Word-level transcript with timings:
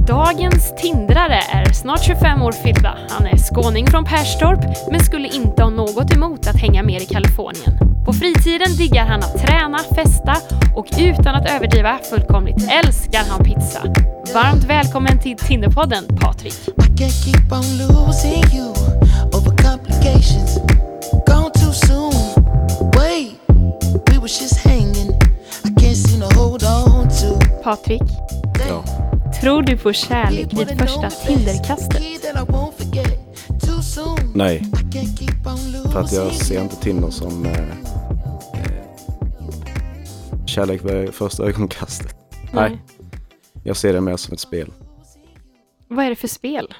Dagens 0.00 0.74
tindrare 0.76 1.40
är 1.50 1.72
snart 1.72 2.02
25 2.02 2.42
år 2.42 2.52
fyllda. 2.52 2.98
Han 3.08 3.26
är 3.26 3.36
skåning 3.36 3.86
från 3.86 4.04
Perstorp, 4.04 4.90
men 4.90 5.00
skulle 5.04 5.28
inte 5.28 5.62
ha 5.62 5.70
något 5.70 6.12
emot 6.12 6.46
att 6.46 6.56
hänga 6.56 6.82
mer 6.82 7.00
i 7.00 7.06
Kalifornien. 7.06 7.78
På 8.04 8.12
fritiden 8.12 8.76
diggar 8.76 9.06
han 9.06 9.20
att 9.20 9.38
träna, 9.38 9.78
festa 9.78 10.36
och 10.74 10.86
utan 10.98 11.34
att 11.34 11.50
överdriva 11.50 11.98
fullkomligt 12.10 12.68
älskar 12.70 13.20
han 13.28 13.44
pizza. 13.44 13.82
Varmt 14.34 14.64
välkommen 14.64 15.18
till 15.18 15.36
Tinderpodden, 15.36 16.04
Patrik. 16.20 16.54
I 16.68 17.02
can't 17.02 17.24
keep 17.24 17.52
on 17.52 17.78
losing 17.78 18.44
you 18.58 18.70
over 19.36 19.56
complications. 19.56 20.58
Gone 21.26 21.50
too 21.54 21.72
soon. 21.72 22.12
Wait, 22.96 23.30
we 24.10 24.18
was 24.18 24.40
just 24.42 24.58
hanging. 24.66 25.10
I 25.64 25.68
can't 25.80 25.96
seem 25.96 26.20
to 26.20 26.40
hold 26.40 26.62
on 26.62 27.08
to. 27.08 27.38
Patrik, 27.62 28.02
Ja. 28.68 29.03
Tror 29.44 29.62
du 29.62 29.78
på 29.78 29.92
kärlek 29.92 30.52
vid 30.52 30.68
första 30.78 31.10
Tinderkastet? 31.10 32.02
Nej, 34.34 34.62
För 35.92 36.00
att 36.00 36.12
jag 36.12 36.32
ser 36.32 36.62
inte 36.62 36.76
Tinder 36.76 37.10
som 37.10 37.46
eh, 37.46 37.70
eh, 37.70 38.86
kärlek 40.46 40.84
vid 40.84 41.14
första 41.14 41.44
ögonkastet. 41.44 42.16
Nej, 42.52 42.82
jag 43.64 43.76
ser 43.76 43.92
det 43.92 44.00
mer 44.00 44.16
som 44.16 44.34
ett 44.34 44.40
spel. 44.40 44.72
Vad 45.88 46.04
är 46.04 46.10
det 46.10 46.16
för 46.16 46.28
spel? 46.28 46.74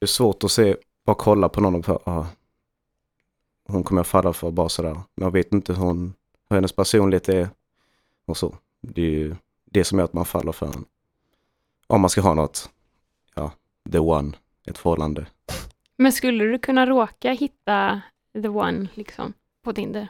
Det 0.00 0.04
är 0.04 0.06
svårt 0.06 0.44
att 0.44 0.50
se, 0.50 0.76
bara 1.06 1.16
kolla 1.16 1.48
på 1.48 1.60
någon 1.60 1.74
och 1.74 1.80
bara, 1.80 1.98
ah, 2.04 2.26
hon 3.68 3.84
kommer 3.84 3.98
jag 3.98 4.06
falla 4.06 4.32
för 4.32 4.50
bara 4.50 4.68
sådär. 4.68 4.92
Men 4.92 5.24
jag 5.24 5.30
vet 5.30 5.52
inte 5.52 5.72
hur, 5.72 5.84
hon, 5.84 6.14
hur 6.48 6.56
hennes 6.56 6.72
personlighet 6.72 7.28
är 7.28 7.48
och 8.26 8.36
så. 8.36 8.54
Det 8.82 9.02
är 9.02 9.10
ju 9.10 9.36
det 9.64 9.84
som 9.84 9.98
gör 9.98 10.04
att 10.04 10.12
man 10.12 10.24
faller 10.24 10.52
för 10.52 10.66
henne. 10.66 10.84
Om 11.86 12.00
man 12.00 12.10
ska 12.10 12.20
ha 12.20 12.34
något, 12.34 12.70
ja, 13.34 13.52
the 13.92 13.98
one, 13.98 14.32
ett 14.66 14.78
förhållande. 14.78 15.26
Men 15.96 16.12
skulle 16.12 16.44
du 16.44 16.58
kunna 16.58 16.86
råka 16.86 17.32
hitta 17.32 18.02
the 18.42 18.48
one 18.48 18.88
liksom 18.94 19.32
på 19.62 19.72
Tinder? 19.72 20.08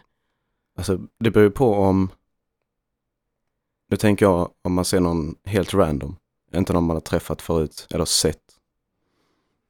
Alltså 0.77 0.99
det 1.19 1.31
beror 1.31 1.45
ju 1.45 1.51
på 1.51 1.75
om, 1.75 2.11
nu 3.91 3.97
tänker 3.97 4.27
jag 4.27 4.51
om 4.63 4.75
man 4.75 4.85
ser 4.85 5.01
någon 5.01 5.35
helt 5.45 5.75
random, 5.75 6.17
inte 6.55 6.73
någon 6.73 6.85
man 6.85 6.97
har 6.97 7.01
träffat 7.01 7.43
förut 7.43 7.87
eller 7.91 8.05
sett. 8.05 8.41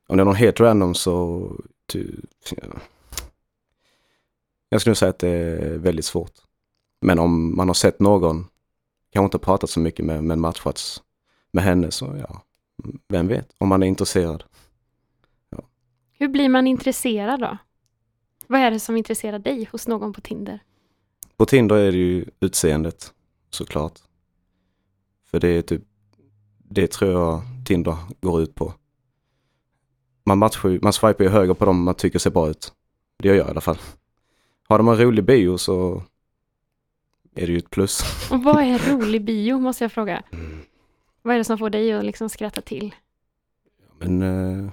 Om 0.07 0.17
det 0.17 0.23
är 0.23 0.25
någon 0.25 0.35
helt 0.35 0.61
random 0.61 0.95
så, 0.95 1.51
ty, 1.87 2.07
jag 4.69 4.81
skulle 4.81 4.97
säga 4.97 5.11
att 5.11 5.19
det 5.19 5.29
är 5.29 5.79
väldigt 5.79 6.05
svårt. 6.05 6.33
Men 7.01 7.19
om 7.19 7.57
man 7.57 7.69
har 7.69 7.75
sett 7.75 8.01
någon, 8.01 8.47
kanske 9.13 9.25
inte 9.25 9.39
pratat 9.39 9.71
så 9.71 9.81
mycket 9.81 10.05
med, 10.05 10.25
men 10.25 10.41
matchats 10.41 11.03
med 11.55 11.65
henne 11.65 11.91
så 11.91 12.17
ja, 12.29 12.43
vem 13.09 13.29
vet, 13.29 13.55
om 13.59 13.69
man 13.69 13.83
är 13.83 13.87
intresserad. 13.87 14.45
Hur 16.19 16.29
blir 16.29 16.49
man 16.49 16.67
intresserad 16.67 17.41
då? 17.41 17.59
Vad 18.47 18.61
är 18.61 18.71
det 18.71 18.81
som 18.81 18.97
intresserar 18.97 19.39
dig 19.39 19.69
hos 19.73 19.89
någon 19.89 20.13
på 20.13 20.21
Tinder? 20.21 20.61
På 21.37 21.47
Tinder 21.47 21.77
är 21.77 21.93
det 21.93 21.99
ju 21.99 22.25
utseendet 22.41 23.15
såklart. 23.51 23.99
För 25.31 25.41
det 25.41 25.49
är 25.49 25.63
typ, 25.63 25.83
det 26.59 26.87
tror 26.87 27.11
jag 27.11 27.43
Tinder 27.67 27.97
går 28.21 28.43
ut 28.43 28.55
på. 28.55 28.75
Man 30.25 30.39
matchar 30.39 30.69
ju, 30.69 30.79
man 30.83 30.93
swipar 30.93 31.25
ju 31.25 31.31
höger 31.31 31.55
på 31.55 31.65
dem 31.65 31.83
man 31.83 31.95
tycker 31.95 32.19
ser 32.19 32.31
bra 32.31 32.51
ut. 32.51 32.73
Det 33.17 33.29
gör 33.29 33.35
jag 33.35 33.47
i 33.47 33.51
alla 33.51 33.61
fall. 33.61 33.79
Har 34.69 34.79
de 34.79 34.89
en 34.89 34.97
rolig 34.97 35.25
bio 35.25 35.59
så 35.59 36.03
är 37.35 37.47
det 37.47 37.53
ju 37.53 37.59
ett 37.59 37.71
plus. 37.71 38.03
Och 38.31 38.43
vad 38.43 38.63
är 38.63 38.79
rolig 38.79 39.25
bio, 39.25 39.59
måste 39.59 39.85
jag 39.85 39.93
fråga? 39.93 40.23
Vad 41.27 41.35
är 41.35 41.39
det 41.39 41.45
som 41.45 41.59
får 41.59 41.71
dig 41.71 41.93
att 41.93 42.05
liksom 42.05 42.29
skratta 42.29 42.61
till? 42.61 42.95
Men 43.99 44.23
eh, 44.23 44.71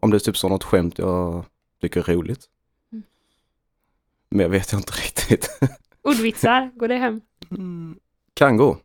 om 0.00 0.10
det 0.10 0.16
är 0.16 0.18
typ 0.18 0.36
så 0.36 0.48
något 0.48 0.64
skämt 0.64 0.98
jag 0.98 1.44
tycker 1.80 2.10
är 2.10 2.14
roligt. 2.14 2.44
Mm. 2.92 3.02
Men 4.28 4.40
jag 4.40 4.48
vet 4.48 4.72
inte 4.72 4.92
riktigt. 5.04 5.48
Ordvitsar, 6.02 6.70
går 6.74 6.88
det 6.88 6.96
hem? 6.96 7.20
Kan 8.34 8.56
gå. 8.56 8.78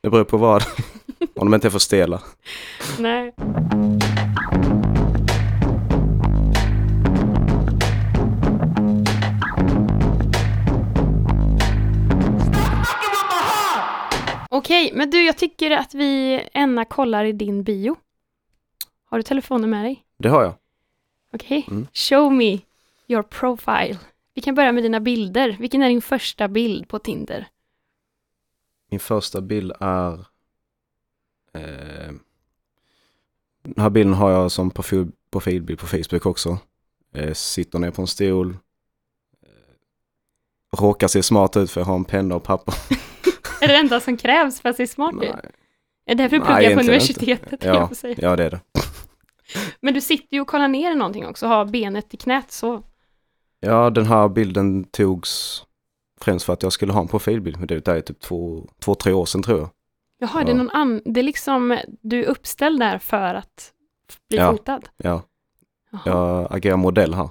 Det 0.00 0.10
beror 0.10 0.24
på 0.24 0.36
vad. 0.36 0.62
Om 1.36 1.50
de 1.50 1.54
inte 1.54 1.68
är 1.68 1.70
för 1.70 1.78
stela. 1.78 2.22
Nej. 2.98 3.34
Okej, 14.66 14.90
men 14.94 15.10
du, 15.10 15.22
jag 15.26 15.36
tycker 15.38 15.70
att 15.70 15.94
vi 15.94 16.40
ena 16.52 16.84
kollar 16.84 17.24
i 17.24 17.32
din 17.32 17.62
bio. 17.62 17.96
Har 19.04 19.18
du 19.18 19.22
telefonen 19.22 19.70
med 19.70 19.84
dig? 19.84 20.04
Det 20.18 20.28
har 20.28 20.42
jag. 20.42 20.54
Okej, 21.32 21.64
Mm. 21.68 21.86
show 21.92 22.32
me 22.32 22.60
your 23.06 23.22
profile. 23.22 23.98
Vi 24.34 24.42
kan 24.42 24.54
börja 24.54 24.72
med 24.72 24.82
dina 24.82 25.00
bilder. 25.00 25.56
Vilken 25.60 25.82
är 25.82 25.88
din 25.88 26.02
första 26.02 26.48
bild 26.48 26.88
på 26.88 26.98
Tinder? 26.98 27.48
Min 28.90 29.00
första 29.00 29.40
bild 29.40 29.72
är... 29.80 30.12
Eh, 31.52 32.12
den 33.62 33.74
här 33.76 33.90
bilden 33.90 34.14
har 34.14 34.30
jag 34.30 34.52
som 34.52 34.70
profil, 34.70 35.06
profilbild 35.30 35.78
på 35.78 35.86
Facebook 35.86 36.26
också. 36.26 36.58
Eh, 37.14 37.32
sitter 37.32 37.78
ner 37.78 37.90
på 37.90 38.02
en 38.02 38.08
stol. 38.08 38.50
Eh, 39.42 40.78
råkar 40.78 41.08
se 41.08 41.22
smart 41.22 41.56
ut 41.56 41.70
för 41.70 41.80
jag 41.80 41.86
har 41.86 41.94
en 41.96 42.04
penna 42.04 42.34
och 42.34 42.42
papper. 42.42 42.74
Är 43.68 43.72
det 43.72 43.78
enda 43.80 44.00
som 44.00 44.16
krävs 44.16 44.60
för 44.60 44.68
att 44.68 44.76
se 44.76 44.86
smart 44.86 45.14
ut? 45.14 45.22
Är 46.06 46.14
det 46.14 46.14
därför 46.14 46.36
du 46.38 46.44
pluggar 46.44 46.74
på 46.74 46.80
universitetet? 46.80 47.64
jag 47.64 47.76
Ja, 47.76 47.90
ja, 48.16 48.36
det 48.36 48.44
är 48.44 48.50
det. 48.50 48.60
Men 49.80 49.94
du 49.94 50.00
sitter 50.00 50.34
ju 50.36 50.40
och 50.40 50.46
kollar 50.46 50.68
ner 50.68 50.92
i 50.92 50.94
någonting 50.94 51.26
också, 51.26 51.46
har 51.46 51.64
benet 51.64 52.14
i 52.14 52.16
knät 52.16 52.52
så. 52.52 52.82
Ja, 53.60 53.90
den 53.90 54.06
här 54.06 54.28
bilden 54.28 54.84
togs 54.84 55.62
främst 56.20 56.44
för 56.46 56.52
att 56.52 56.62
jag 56.62 56.72
skulle 56.72 56.92
ha 56.92 57.00
en 57.00 57.08
profilbild. 57.08 57.56
Men 57.58 57.66
det 57.66 57.88
är 57.88 58.00
typ 58.00 58.20
två, 58.20 58.68
två 58.80 58.94
tre 58.94 59.12
år 59.12 59.26
sedan 59.26 59.42
tror 59.42 59.58
jag. 59.58 59.68
Jaha, 60.18 60.40
är 60.40 60.44
det 60.44 60.50
Ja. 60.50 60.56
någon 60.56 60.70
annan? 60.70 61.02
Det 61.04 61.20
är 61.20 61.24
liksom, 61.24 61.78
du 62.02 62.24
är 62.24 62.26
uppställd 62.26 62.80
där 62.80 62.98
för 62.98 63.34
att 63.34 63.72
bli 64.28 64.38
Ja. 64.38 64.50
fotad? 64.52 64.80
Ja, 64.96 65.22
Jaha. 65.90 66.00
jag 66.04 66.46
agerar 66.56 66.76
modell 66.76 67.14
här. 67.14 67.28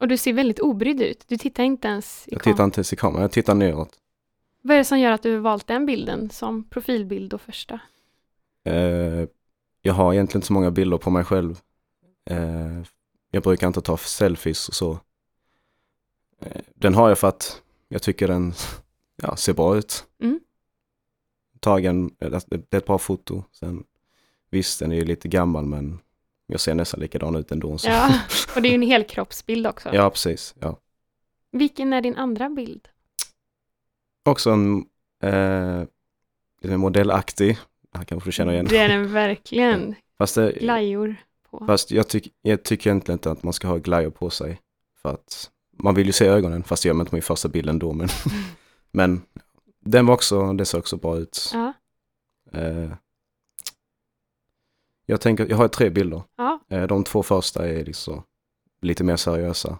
Och 0.00 0.08
du 0.08 0.16
ser 0.16 0.32
väldigt 0.32 0.60
obrydd 0.60 1.02
ut. 1.02 1.24
Du 1.28 1.36
tittar 1.38 1.62
inte 1.62 1.88
ens 1.88 2.28
i 2.28 2.32
Jag 2.32 2.42
kameran. 2.42 2.54
tittar 2.56 2.64
inte 2.64 2.78
ens 2.78 2.92
i 2.92 2.96
kameran, 2.96 3.22
jag 3.22 3.32
tittar 3.32 3.54
neråt. 3.54 3.98
Vad 4.62 4.74
är 4.74 4.78
det 4.78 4.84
som 4.84 5.00
gör 5.00 5.12
att 5.12 5.22
du 5.22 5.32
har 5.32 5.40
valt 5.40 5.66
den 5.66 5.86
bilden 5.86 6.30
som 6.30 6.64
profilbild 6.64 7.34
och 7.34 7.40
första? 7.40 7.80
Eh, 8.64 9.28
jag 9.82 9.94
har 9.94 10.12
egentligen 10.12 10.38
inte 10.38 10.46
så 10.46 10.52
många 10.52 10.70
bilder 10.70 10.98
på 10.98 11.10
mig 11.10 11.24
själv. 11.24 11.60
Eh, 12.30 12.82
jag 13.30 13.42
brukar 13.42 13.66
inte 13.66 13.80
ta 13.80 13.96
selfies 13.96 14.68
och 14.68 14.74
så. 14.74 14.98
Eh, 16.40 16.60
den 16.74 16.94
har 16.94 17.08
jag 17.08 17.18
för 17.18 17.28
att 17.28 17.62
jag 17.88 18.02
tycker 18.02 18.28
den 18.28 18.54
ja, 19.16 19.36
ser 19.36 19.52
bra 19.52 19.76
ut. 19.76 20.04
Mm. 20.20 20.40
Tagen, 21.60 22.10
det 22.18 22.28
det 22.48 22.74
är 22.74 22.78
ett 22.78 22.86
bra 22.86 22.98
foto. 22.98 23.44
Sen, 23.52 23.84
visst, 24.50 24.78
den 24.78 24.92
är 24.92 24.96
ju 24.96 25.04
lite 25.04 25.28
gammal 25.28 25.64
men 25.64 25.98
jag 26.46 26.60
ser 26.60 26.74
nästan 26.74 27.00
likadan 27.00 27.36
ut 27.36 27.52
ändå. 27.52 27.78
Så. 27.78 27.88
Ja, 27.88 28.20
och 28.56 28.62
det 28.62 28.68
är 28.68 28.70
ju 28.70 28.74
en 28.74 28.82
helkroppsbild 28.82 29.66
också. 29.66 29.94
ja, 29.94 30.10
precis. 30.10 30.54
Ja. 30.58 30.78
Vilken 31.50 31.92
är 31.92 32.00
din 32.00 32.16
andra 32.16 32.48
bild? 32.48 32.88
Också 34.24 34.50
en 34.50 34.84
eh, 35.22 35.84
lite 36.62 36.76
modellaktig. 36.76 37.58
Här 37.94 38.04
kanske 38.04 38.28
du 38.28 38.32
känner 38.32 38.52
igen. 38.52 38.66
Det 38.70 38.78
är 38.78 38.88
den 38.88 39.12
verkligen. 39.12 39.94
Fast, 40.18 40.34
det, 40.34 40.52
Glajjor 40.52 41.16
på. 41.50 41.66
fast 41.66 41.90
jag, 41.90 42.08
tyck, 42.08 42.32
jag 42.42 42.62
tycker 42.62 42.90
egentligen 42.90 43.16
inte 43.16 43.30
att 43.30 43.42
man 43.42 43.52
ska 43.52 43.68
ha 43.68 43.76
glajjor 43.76 44.10
på 44.10 44.30
sig. 44.30 44.60
För 45.02 45.10
att 45.12 45.50
man 45.78 45.94
vill 45.94 46.06
ju 46.06 46.12
se 46.12 46.26
ögonen, 46.26 46.62
fast 46.62 46.82
det 46.82 46.86
gör 46.86 46.94
man 46.94 47.06
inte 47.06 47.16
på 47.16 47.22
första 47.22 47.48
bild 47.48 47.68
ändå. 47.68 47.92
Men, 47.92 48.08
men 48.90 49.22
den 49.80 50.06
var 50.06 50.14
också, 50.14 50.52
det 50.52 50.64
ser 50.64 50.78
också 50.78 50.96
bra 50.96 51.16
ut. 51.18 51.50
Ja, 51.52 51.72
Eh, 52.52 52.92
jag 55.06 55.20
tänker, 55.20 55.46
jag 55.48 55.56
har 55.56 55.68
tre 55.68 55.90
bilder. 55.90 56.22
ja. 56.36 56.60
Eh, 56.68 56.86
de 56.86 57.04
två 57.04 57.22
första 57.22 57.68
är 57.68 57.84
liksom 57.84 58.22
lite 58.80 59.04
mer 59.04 59.16
seriösa. 59.16 59.78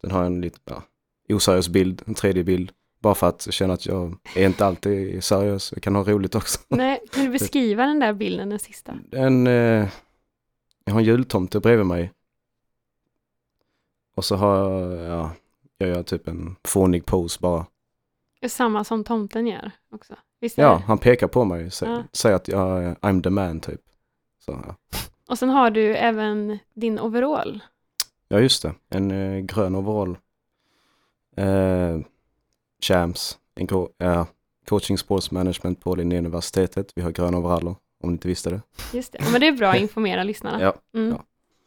Sen 0.00 0.10
har 0.10 0.18
jag 0.18 0.26
en 0.26 0.40
lite 0.40 0.58
ja, 0.64 0.82
oseriös 1.28 1.68
bild, 1.68 2.02
en 2.06 2.14
tredje 2.14 2.44
bild. 2.44 2.72
Bara 3.00 3.14
för 3.14 3.28
att 3.28 3.52
känna 3.52 3.74
att 3.74 3.86
jag 3.86 4.16
är 4.36 4.46
inte 4.46 4.66
alltid 4.66 5.24
seriös, 5.24 5.72
jag 5.72 5.82
kan 5.82 5.94
ha 5.96 6.04
roligt 6.04 6.34
också. 6.34 6.58
Nej, 6.68 7.00
kan 7.12 7.24
du 7.24 7.30
beskriva 7.30 7.86
den 7.86 8.00
där 8.00 8.12
bilden, 8.12 8.48
den 8.48 8.58
sista? 8.58 8.94
En, 9.12 9.46
eh, 9.46 9.88
jag 10.84 10.92
har 10.92 11.00
en 11.00 11.04
jultomte 11.06 11.60
bredvid 11.60 11.86
mig. 11.86 12.12
Och 14.16 14.24
så 14.24 14.36
har 14.36 14.56
jag, 14.56 15.02
ja, 15.10 15.30
jag 15.78 15.88
gör 15.88 16.02
typ 16.02 16.28
en 16.28 16.56
fånig 16.68 17.06
pose 17.06 17.38
bara. 17.40 17.66
Samma 18.48 18.84
som 18.84 19.04
tomten 19.04 19.46
gör 19.46 19.70
också. 19.92 20.14
Visst 20.40 20.58
Ja, 20.58 20.68
det? 20.74 20.82
han 20.86 20.98
pekar 20.98 21.26
på 21.28 21.44
mig, 21.44 21.70
sä, 21.70 21.86
Ja. 21.86 22.04
säger 22.12 22.36
att 22.36 22.48
jag 22.48 22.84
är 22.84 22.94
I'm 22.94 23.22
the 23.22 23.30
man 23.30 23.60
typ. 23.60 23.80
Så, 24.38 24.52
ja. 24.66 24.74
Och 25.28 25.38
sen 25.38 25.48
har 25.48 25.70
du 25.70 25.96
även 25.96 26.58
din 26.74 26.98
overall. 27.00 27.60
ja, 28.28 28.40
just 28.40 28.62
det. 28.62 28.74
En 28.88 29.10
eh, 29.10 29.40
grön 29.40 29.74
overall. 29.74 30.18
Eh, 31.36 31.98
Champs, 32.80 33.38
en 33.54 33.66
grå, 33.66 33.90
ja, 33.98 34.26
coaching 34.68 34.98
sports 34.98 35.30
management 35.30 35.80
på 35.80 35.94
Linnéuniversitetet. 35.94 36.92
Vi 36.94 37.02
har 37.02 37.10
gröna 37.10 37.38
overaller, 37.38 37.70
om 38.02 38.08
ni 38.08 38.12
inte 38.12 38.28
visste 38.28 38.50
det. 38.50 38.60
Just 38.92 39.12
det, 39.12 39.18
men 39.32 39.40
det 39.40 39.48
är 39.48 39.52
bra 39.52 39.68
att 39.68 39.80
informera 39.80 40.22
lyssnarna. 40.22 40.60
Ja, 40.62 40.74
Mm. 41.00 41.10
ja. 41.10 41.24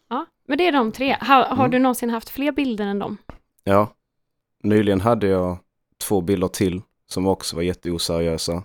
ja. 0.09 0.25
Men 0.47 0.57
det 0.57 0.67
är 0.67 0.71
de 0.71 0.91
tre. 0.91 1.17
Har, 1.21 1.43
har 1.43 1.55
Mm. 1.65 1.71
du 1.71 1.79
någonsin 1.79 2.09
haft 2.09 2.29
fler 2.29 2.51
bilder 2.51 2.85
än 2.85 2.99
dem? 2.99 3.17
Ja, 3.63 3.93
nyligen 4.63 5.01
hade 5.01 5.27
jag 5.27 5.57
två 5.97 6.21
bilder 6.21 6.47
till 6.47 6.81
som 7.07 7.27
också 7.27 7.55
var 7.55 7.63
jätteoseriösa. 7.63 8.63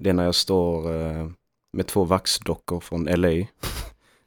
Det 0.00 0.10
är 0.10 0.14
när 0.14 0.24
jag 0.24 0.34
står 0.34 0.96
eh, 0.96 1.28
med 1.72 1.86
två 1.86 2.04
vaxdockor 2.04 2.80
från 2.80 3.04
LA 3.04 3.28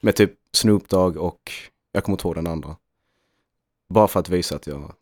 med 0.02 0.16
typ 0.16 0.34
Snoop 0.52 0.90
Dogg 0.90 1.18
och 1.18 1.52
jag 1.92 2.04
kommer 2.04 2.14
inte 2.14 2.28
ihåg 2.28 2.36
den 2.36 2.48
andra. 2.48 2.76
Bara 3.90 4.08
för 4.08 4.20
att 4.20 4.30
visa 4.30 4.56
att 4.56 4.68
jag 4.68 4.94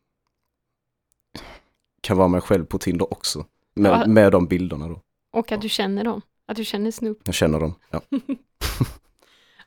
kan 2.05 2.17
vara 2.17 2.27
mig 2.27 2.41
själv 2.41 2.65
på 2.65 2.77
Tinder 2.77 3.13
också. 3.13 3.45
Med, 3.73 3.91
Ja. 3.91 4.07
med 4.07 4.31
de 4.31 4.47
bilderna 4.47 4.87
då. 4.87 5.01
Och 5.31 5.51
att 5.51 5.61
du 5.61 5.69
känner 5.69 6.03
dem? 6.03 6.21
Att 6.45 6.57
du 6.57 6.65
känner 6.65 6.91
Snoop? 6.91 7.19
Jag 7.23 7.35
känner 7.35 7.59
dem. 7.59 7.73
Ja. 7.89 8.01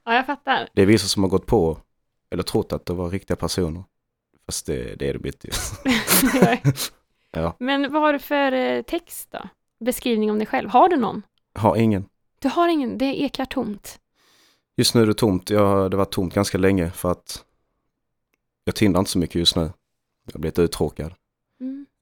Ja, 0.05 0.15
jag 0.15 0.27
fattar. 0.27 0.69
Det 0.73 0.83
är 0.83 0.87
vissa 0.87 1.09
som 1.09 1.23
har 1.23 1.31
gått 1.31 1.47
på 1.47 1.79
eller 2.31 2.43
trott 2.43 2.73
att 2.73 2.87
det 2.87 2.93
var 2.93 3.11
riktiga 3.11 3.37
personer. 3.37 3.85
Fast 4.47 4.67
det, 4.67 4.95
det 4.99 5.09
är 5.09 5.19
det 5.19 5.29
inte. 5.29 5.49
Ja. 7.31 7.57
Men 7.59 7.93
vad 7.93 8.03
har 8.03 8.13
du 8.13 8.19
för 8.19 8.53
eh, 8.53 8.83
text 8.83 9.29
då? 9.31 9.39
Beskrivning 9.85 10.31
om 10.31 10.39
dig 10.39 10.47
själv. 10.47 10.69
Har 10.69 10.89
du 10.89 10.97
någon? 10.97 11.23
Har 11.55 11.77
ingen. 11.77 12.05
Du 12.39 12.49
har 12.49 12.69
ingen, 12.69 12.99
det 12.99 13.05
ekar 13.23 13.45
tomt. 13.45 14.01
Just 14.77 14.95
nu 14.95 15.03
är 15.03 15.07
det 15.07 15.15
tomt. 15.15 15.51
Jag, 15.51 15.91
det 15.91 15.97
var 15.97 16.05
tomt 16.05 16.35
ganska 16.35 16.59
länge 16.59 16.91
för 16.91 17.11
att 17.11 17.45
jag 18.65 18.75
tindrar 18.75 18.99
inte 18.99 19.11
så 19.11 19.19
mycket 19.19 19.35
just 19.35 19.57
nu. 19.57 19.63
Jag 20.27 20.33
har 20.33 20.41
blivit 20.41 20.59
uttråkad. 20.59 21.15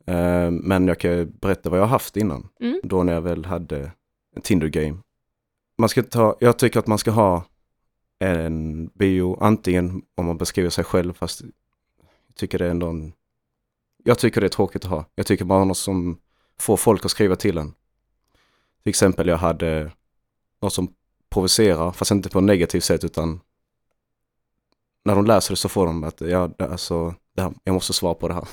Eh, 0.06 0.50
men 0.50 0.88
jag 0.88 1.00
kan 1.00 1.30
berätta 1.40 1.70
vad 1.70 1.78
jag 1.78 1.84
har 1.84 1.90
haft 1.90 2.16
innan. 2.16 2.48
Mm. 2.60 2.80
Då 2.82 3.02
när 3.02 3.12
jag 3.12 3.20
väl 3.20 3.44
hade 3.44 3.92
en 4.36 4.42
Tinder-game. 4.42 4.98
Man 5.78 5.88
ska 5.88 6.02
ta, 6.02 6.36
jag 6.40 6.58
tycker 6.58 6.78
att 6.78 6.86
man 6.86 6.98
ska 6.98 7.10
ha 7.10 7.44
en 8.18 8.86
bio, 8.86 9.38
antingen 9.40 10.02
om 10.14 10.26
man 10.26 10.38
beskriver 10.38 10.70
sig 10.70 10.84
själv, 10.84 11.12
fast 11.12 11.40
jag 12.26 12.34
tycker 12.34 12.58
det 12.58 12.66
är 12.66 12.70
ändå 12.70 12.86
en... 12.86 13.12
Jag 14.04 14.18
tycker 14.18 14.40
det 14.40 14.46
är 14.46 14.48
tråkigt 14.48 14.84
att 14.84 14.90
ha. 14.90 15.04
Jag 15.14 15.26
tycker 15.26 15.44
bara 15.44 15.64
något 15.64 15.78
som 15.78 16.18
får 16.58 16.76
folk 16.76 17.04
att 17.04 17.10
skriva 17.10 17.36
till 17.36 17.58
en. 17.58 17.74
Till 18.82 18.90
exempel 18.90 19.28
jag 19.28 19.36
hade 19.36 19.92
något 20.62 20.72
som 20.72 20.94
provocerar, 21.30 21.92
fast 21.92 22.10
inte 22.10 22.28
på 22.28 22.38
ett 22.38 22.44
negativt 22.44 22.84
sätt 22.84 23.04
utan 23.04 23.40
när 25.04 25.14
de 25.14 25.26
läser 25.26 25.52
det 25.52 25.56
så 25.56 25.68
får 25.68 25.86
de 25.86 26.04
att, 26.04 26.20
ja, 26.20 26.50
alltså, 26.58 27.14
det 27.34 27.42
här, 27.42 27.52
jag 27.64 27.72
måste 27.72 27.92
svara 27.92 28.14
på 28.14 28.28
det 28.28 28.34
här. 28.34 28.48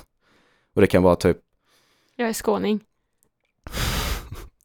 Och 0.74 0.82
det 0.82 0.88
kan 0.88 1.04
vara 1.04 1.16
typ, 1.16 1.38
Jag 2.16 2.30
är 2.30 2.34
skåning. 2.34 2.84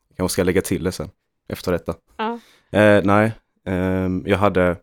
jag 0.09 0.17
kanske 0.17 0.33
ska 0.33 0.43
lägga 0.43 0.63
till 0.63 0.85
det 0.85 0.93
sen, 0.93 1.11
efter 1.49 1.73
detta. 1.73 1.95
Ja. 2.17 2.39
Eh, 2.71 3.05
nej, 3.05 3.33
ehm, 3.65 4.25
jag 4.27 4.39
hade, 4.39 4.77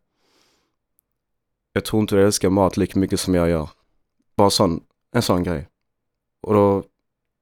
jag 1.73 1.85
tror 1.85 2.01
inte 2.01 2.15
jag 2.15 2.25
älskar 2.25 2.49
mat 2.49 2.77
lika 2.77 2.99
mycket 2.99 3.19
som 3.19 3.35
jag 3.35 3.49
gör. 3.49 3.69
Bara 4.35 4.49
sån, 4.49 4.83
en 5.11 5.21
sån 5.21 5.43
grej. 5.43 5.67
Och 6.41 6.53
då 6.53 6.83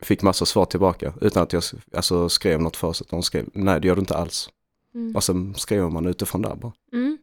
fick 0.02 0.22
massa 0.22 0.46
svar 0.46 0.66
tillbaka 0.66 1.14
utan 1.22 1.44
att 1.44 1.54
jag 1.54 1.64
alltså, 1.94 2.30
skrev 2.30 2.62
något 2.62 2.78
först. 2.78 3.02
Utan 3.02 3.20
de 3.20 3.24
skrev, 3.24 3.46
nej 3.54 3.80
det 3.80 3.88
gör 3.88 3.96
du 3.96 4.00
inte 4.00 4.18
alls. 4.18 4.50
Mm. 4.96 5.16
Och 5.16 5.24
sen 5.24 5.56
skriver 5.56 5.90
man 5.90 6.06
utifrån 6.06 6.42
där 6.42 6.56
bara. 6.56 6.74
Mm. 6.94 7.18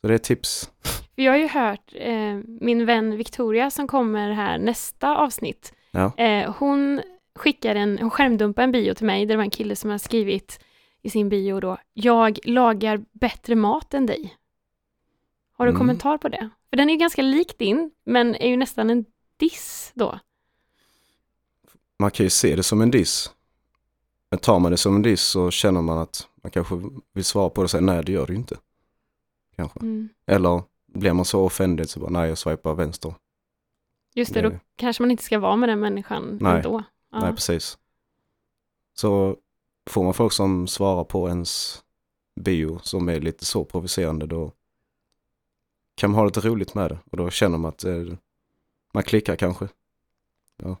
Så 0.00 0.08
det 0.08 0.14
är 0.14 0.18
tips. 0.18 0.70
För 1.14 1.22
jag 1.22 1.32
har 1.32 1.38
ju 1.38 1.48
hört 1.48 1.92
eh, 1.94 2.40
min 2.60 2.86
vän 2.86 3.16
Victoria 3.16 3.70
som 3.70 3.88
kommer 3.88 4.30
här 4.30 4.58
nästa 4.58 5.16
avsnitt. 5.16 5.72
Ja. 5.90 6.12
Eh, 6.16 6.54
hon 6.58 7.02
skickar 7.34 7.74
en, 7.74 7.98
hon 7.98 8.10
skärmdumpar 8.10 8.62
en 8.62 8.72
bio 8.72 8.94
till 8.94 9.06
mig 9.06 9.26
där 9.26 9.34
det 9.34 9.36
var 9.36 9.44
en 9.44 9.50
kille 9.50 9.76
som 9.76 9.90
har 9.90 9.98
skrivit 9.98 10.60
i 11.02 11.10
sin 11.10 11.28
bio 11.28 11.60
då, 11.60 11.78
jag 11.94 12.38
lagar 12.44 13.04
bättre 13.12 13.54
mat 13.54 13.94
än 13.94 14.06
dig. 14.06 14.34
Har 15.52 15.66
du 15.66 15.70
Mm. 15.70 15.78
kommentar 15.78 16.18
på 16.18 16.28
det? 16.28 16.48
För 16.70 16.76
den 16.76 16.88
är 16.88 16.92
ju 16.94 16.98
ganska 16.98 17.22
lik 17.22 17.58
din, 17.58 17.90
men 18.04 18.34
är 18.34 18.48
ju 18.48 18.56
nästan 18.56 18.90
en 18.90 19.04
diss 19.36 19.92
då. 19.94 20.18
Man 21.98 22.10
kan 22.10 22.24
ju 22.24 22.30
se 22.30 22.56
det 22.56 22.62
som 22.62 22.80
en 22.80 22.90
diss. 22.90 23.30
Men 24.30 24.38
tar 24.38 24.58
man 24.58 24.70
det 24.70 24.76
som 24.76 24.96
en 24.96 25.02
diss 25.02 25.22
så 25.22 25.50
känner 25.50 25.82
man 25.82 25.98
att 25.98 26.28
man 26.42 26.50
kanske 26.50 26.74
vill 27.14 27.24
svara 27.24 27.50
på 27.50 27.60
det 27.60 27.64
och 27.64 27.70
säga 27.70 27.80
nej 27.80 28.04
det 28.04 28.12
gör 28.12 28.26
du 28.26 28.34
inte. 28.34 28.56
Kanske. 29.56 29.80
Mm. 29.80 30.08
Eller 30.26 30.62
blir 30.86 31.12
man 31.12 31.24
så 31.24 31.44
offended 31.44 31.90
så 31.90 32.00
bara 32.00 32.10
nej 32.10 32.28
jag 32.28 32.38
swipar 32.38 32.74
vänster. 32.74 33.14
Just 34.18 34.34
det, 34.34 34.40
Det- 34.42 34.48
då 34.48 34.58
kanske 34.76 35.02
man 35.02 35.10
inte 35.10 35.22
ska 35.22 35.38
vara 35.38 35.56
med 35.56 35.68
den 35.68 35.80
människan 35.80 36.38
Nej. 36.40 36.56
ändå. 36.56 36.82
Ja. 37.12 37.20
Nej 37.20 37.32
precis. 37.32 37.78
Så 38.94 39.36
får 39.90 40.04
man 40.04 40.14
folk 40.14 40.32
som 40.32 40.66
svarar 40.66 41.04
på 41.04 41.28
ens 41.28 41.82
bio 42.40 42.78
som 42.82 43.08
är 43.08 43.20
lite 43.20 43.44
så 43.44 43.64
provocerande 43.64 44.26
då 44.26 44.52
kan 45.94 46.10
man 46.10 46.18
ha 46.18 46.24
lite 46.26 46.40
roligt 46.40 46.74
med 46.74 46.90
det 46.90 46.98
och 47.10 47.16
då 47.16 47.30
känner 47.30 47.58
man 47.58 47.68
att 47.68 47.84
eh, 47.84 48.04
man 48.92 49.02
klickar 49.02 49.36
kanske. 49.36 49.68
Ja. 50.56 50.76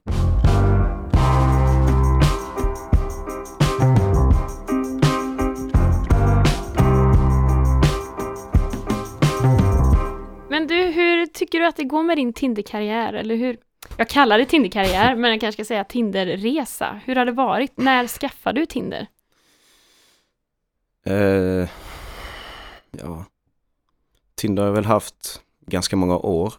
Men 10.50 10.66
du, 10.66 10.74
hur 10.74 11.07
tycker 11.28 11.60
du 11.60 11.66
att 11.66 11.76
det 11.76 11.84
går 11.84 12.02
med 12.02 12.16
din 12.16 12.32
Tinder-karriär? 12.32 13.12
Eller 13.12 13.36
hur? 13.36 13.58
Jag 13.96 14.08
kallar 14.08 14.38
det 14.38 14.44
Tinder-karriär, 14.44 15.16
men 15.16 15.30
jag 15.30 15.40
kanske 15.40 15.64
ska 15.64 15.68
säga 15.68 15.84
Tinder-resa. 15.84 17.00
Hur 17.04 17.16
har 17.16 17.26
det 17.26 17.32
varit? 17.32 17.76
När 17.76 18.06
skaffade 18.06 18.60
du 18.60 18.66
Tinder? 18.66 19.06
Uh, 21.06 21.68
ja. 22.90 23.24
Tinder 24.34 24.62
har 24.62 24.68
jag 24.68 24.74
väl 24.74 24.84
haft 24.84 25.42
ganska 25.60 25.96
många 25.96 26.16
år. 26.16 26.54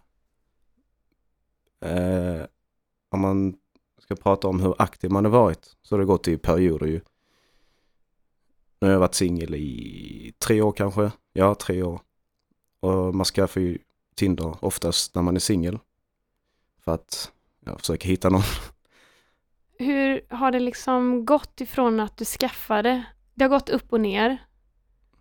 Uh, 1.86 2.44
om 3.10 3.22
man 3.22 3.56
ska 4.00 4.16
prata 4.16 4.48
om 4.48 4.60
hur 4.60 4.76
aktiv 4.78 5.12
man 5.12 5.26
har 5.26 5.32
varit 5.32 5.76
så 5.82 5.96
har 5.96 6.00
det 6.00 6.06
gått 6.06 6.28
i 6.28 6.38
perioder 6.38 6.86
ju. 6.86 7.02
Nu 8.82 8.88
har 8.88 8.92
jag 8.94 9.00
varit 9.00 9.16
singel 9.16 9.56
i 9.56 10.34
tre 10.38 10.62
år 10.62 10.72
kanske. 10.72 11.12
Ja, 11.34 11.56
tre 11.56 11.84
år. 11.84 12.02
Och 12.80 13.16
man 13.16 13.26
skaffar 13.26 13.62
ju 13.62 13.78
Tinder 14.20 14.66
oftast 14.66 15.16
när 15.16 15.22
man 15.22 15.36
är 15.36 15.40
singel. 15.40 15.80
För 16.84 16.94
att 16.94 17.32
ja, 17.66 17.78
försöka 17.78 18.08
hitta 18.08 18.30
någon. 18.30 18.42
Hur 19.80 20.22
har 20.30 20.52
det 20.52 20.60
liksom 20.60 21.26
gått 21.26 21.62
ifrån 21.62 22.00
att 22.00 22.18
du 22.18 22.26
skaffade? 22.26 23.04
Det 23.34 23.44
har 23.44 23.50
gått 23.50 23.70
upp 23.70 23.94
och 23.94 24.02
ner. 24.02 24.38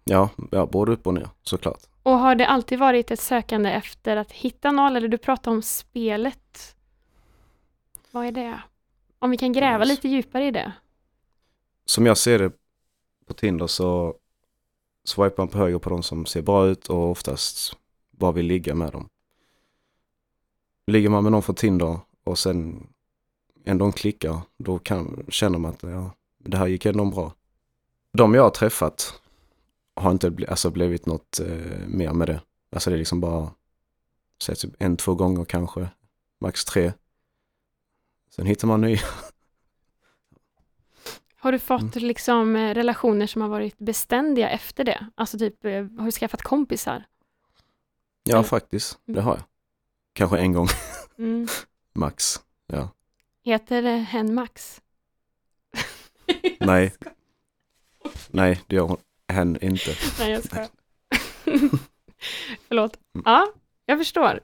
Ja, 0.05 0.28
ja 0.50 0.67
både 0.67 0.93
upp 0.93 1.07
och 1.07 1.14
ner 1.14 1.28
såklart. 1.43 1.81
Och 2.02 2.12
har 2.19 2.35
det 2.35 2.47
alltid 2.47 2.78
varit 2.78 3.11
ett 3.11 3.21
sökande 3.21 3.71
efter 3.71 4.17
att 4.17 4.33
hitta 4.33 4.73
någon? 4.73 4.97
Eller 4.97 5.09
du 5.09 5.19
pratar 5.19 5.50
om 5.50 5.62
spelet. 5.62 6.76
Vad 8.11 8.26
är 8.26 8.33
det? 8.33 8.62
Om 9.19 9.31
vi 9.31 9.37
kan 9.37 9.52
gräva 9.52 9.78
Yes. 9.85 9.88
lite 9.88 10.09
djupare 10.09 10.47
i 10.47 10.50
det. 10.50 10.73
som 11.85 12.07
jag 12.07 12.19
ser 12.19 12.38
det 12.38 12.52
på 13.26 13.35
Tinder 13.35 13.67
så 13.67 14.14
swipar 15.05 15.35
man 15.43 15.49
på 15.49 15.59
höger 15.59 15.78
på 15.78 15.90
de 15.90 16.02
som 16.02 16.26
ser 16.26 16.43
bra 16.43 16.67
ut 16.67 16.88
och 16.88 17.11
oftast 17.11 17.76
bara 18.19 18.33
vill 18.33 18.47
ligga 18.47 18.75
med 18.75 18.93
dem. 18.93 19.09
Ligger 20.87 21.09
man 21.09 21.23
med 21.23 21.33
någon 21.33 21.43
från 21.43 21.57
Tinder 21.57 22.01
och 22.25 22.39
sen 22.39 22.89
ändå 23.65 23.93
klickar, 23.93 24.41
då 24.57 24.79
kan, 24.79 25.25
känner 25.29 25.59
man 25.59 25.73
att 25.73 25.83
ja, 25.83 26.11
det 26.39 26.57
här 26.57 26.67
gick 26.67 26.87
ändå 26.87 27.05
bra. 27.05 27.35
De 28.13 28.35
jag 28.35 28.43
har 28.43 28.51
träffat 28.51 29.21
har 29.95 30.11
inte 30.11 30.37
alltså 30.49 30.71
blivit 30.71 31.07
något 31.07 31.41
eh, 31.41 31.87
mer 31.87 32.13
med 32.13 32.29
det. 32.29 32.41
Alltså 32.71 32.91
det 32.91 32.97
är 32.97 32.99
liksom 32.99 33.21
bara 33.21 33.51
så 34.39 34.55
typ 34.55 34.75
en, 34.79 34.97
två 34.97 35.15
gånger 35.15 35.45
kanske, 35.45 35.89
max 36.41 36.65
tre. 36.65 36.93
Sen 38.31 38.47
hittar 38.47 38.69
man 38.69 38.81
nya. 38.81 39.01
Har 41.41 41.53
du 41.53 41.59
fått 41.59 41.95
liksom 41.97 42.57
eh, 42.57 42.75
relationer 42.75 43.27
som 43.27 43.43
har 43.43 43.49
varit 43.49 43.79
beständiga 43.79 44.49
efter 44.49 44.85
det? 44.85 45.07
Alltså 45.15 45.39
typ, 45.39 45.65
eh, 45.65 45.73
har 45.73 46.05
du 46.05 46.13
skaffat 46.13 46.43
kompisar? 46.43 47.05
Ja, 48.28 48.35
Eller- 48.37 48.42
faktiskt. 48.49 48.99
Det 49.04 49.12
Mm. 49.12 49.25
har 49.25 49.35
jag. 49.35 49.44
Kanske 50.12 50.38
en 50.38 50.52
gång, 50.52 50.68
Mm. 51.18 51.49
max. 51.94 52.40
Ja. 52.66 52.88
Heter 53.44 53.82
det 53.82 53.97
hen 53.97 54.35
Max? 54.35 54.80
Nej. 56.61 56.92
Nej, 58.30 58.61
det 58.66 58.76
gör 58.76 58.82
hon 58.82 58.97
hen 59.28 59.58
inte. 59.62 59.90
Nej, 60.18 60.30
jag 60.30 60.44
skojar. 60.44 60.68
Förlåt. 62.68 62.97
Mm. 63.14 63.23
Ja, 63.26 63.52
jag 63.87 63.99
förstår. 63.99 64.40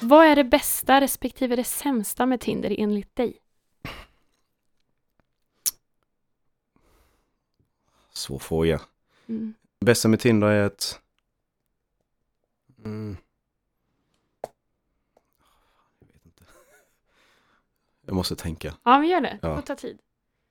Vad 0.00 0.26
är 0.26 0.36
det 0.36 0.44
bästa 0.44 1.00
respektive 1.00 1.56
det 1.56 1.64
sämsta 1.64 2.26
med 2.26 2.40
Tinder 2.40 2.74
enligt 2.78 3.16
dig? 3.16 3.36
Svår 8.22 8.38
fråga. 8.38 8.80
Mm. 9.26 9.54
Bästa 9.80 10.08
med 10.08 10.20
Tinder 10.20 10.48
är 10.48 10.64
att... 10.64 11.00
Mm. 12.84 13.16
Jag 16.00 16.06
vet 16.06 16.26
inte. 16.26 16.44
Jag 18.06 18.14
måste 18.14 18.36
tänka. 18.36 18.74
Ja, 18.82 18.98
men 18.98 19.08
gör 19.08 19.20
det. 19.20 19.38
Ja. 19.42 19.48
Det 19.48 19.54
får 19.54 19.62
ta 19.62 19.74
tid. 19.74 19.98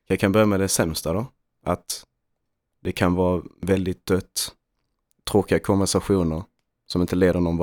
Jag 0.07 0.19
kan 0.19 0.31
börja 0.31 0.45
med 0.45 0.59
det 0.59 0.67
sämsta 0.67 1.13
då. 1.13 1.25
Att 1.65 2.05
det 2.79 2.91
kan 2.91 3.15
vara 3.15 3.43
väldigt 3.61 4.05
dött. 4.05 4.55
Tråkiga 5.23 5.59
konversationer 5.59 6.43
som 6.85 7.01
inte 7.01 7.15
leder 7.15 7.39
någon 7.39 7.57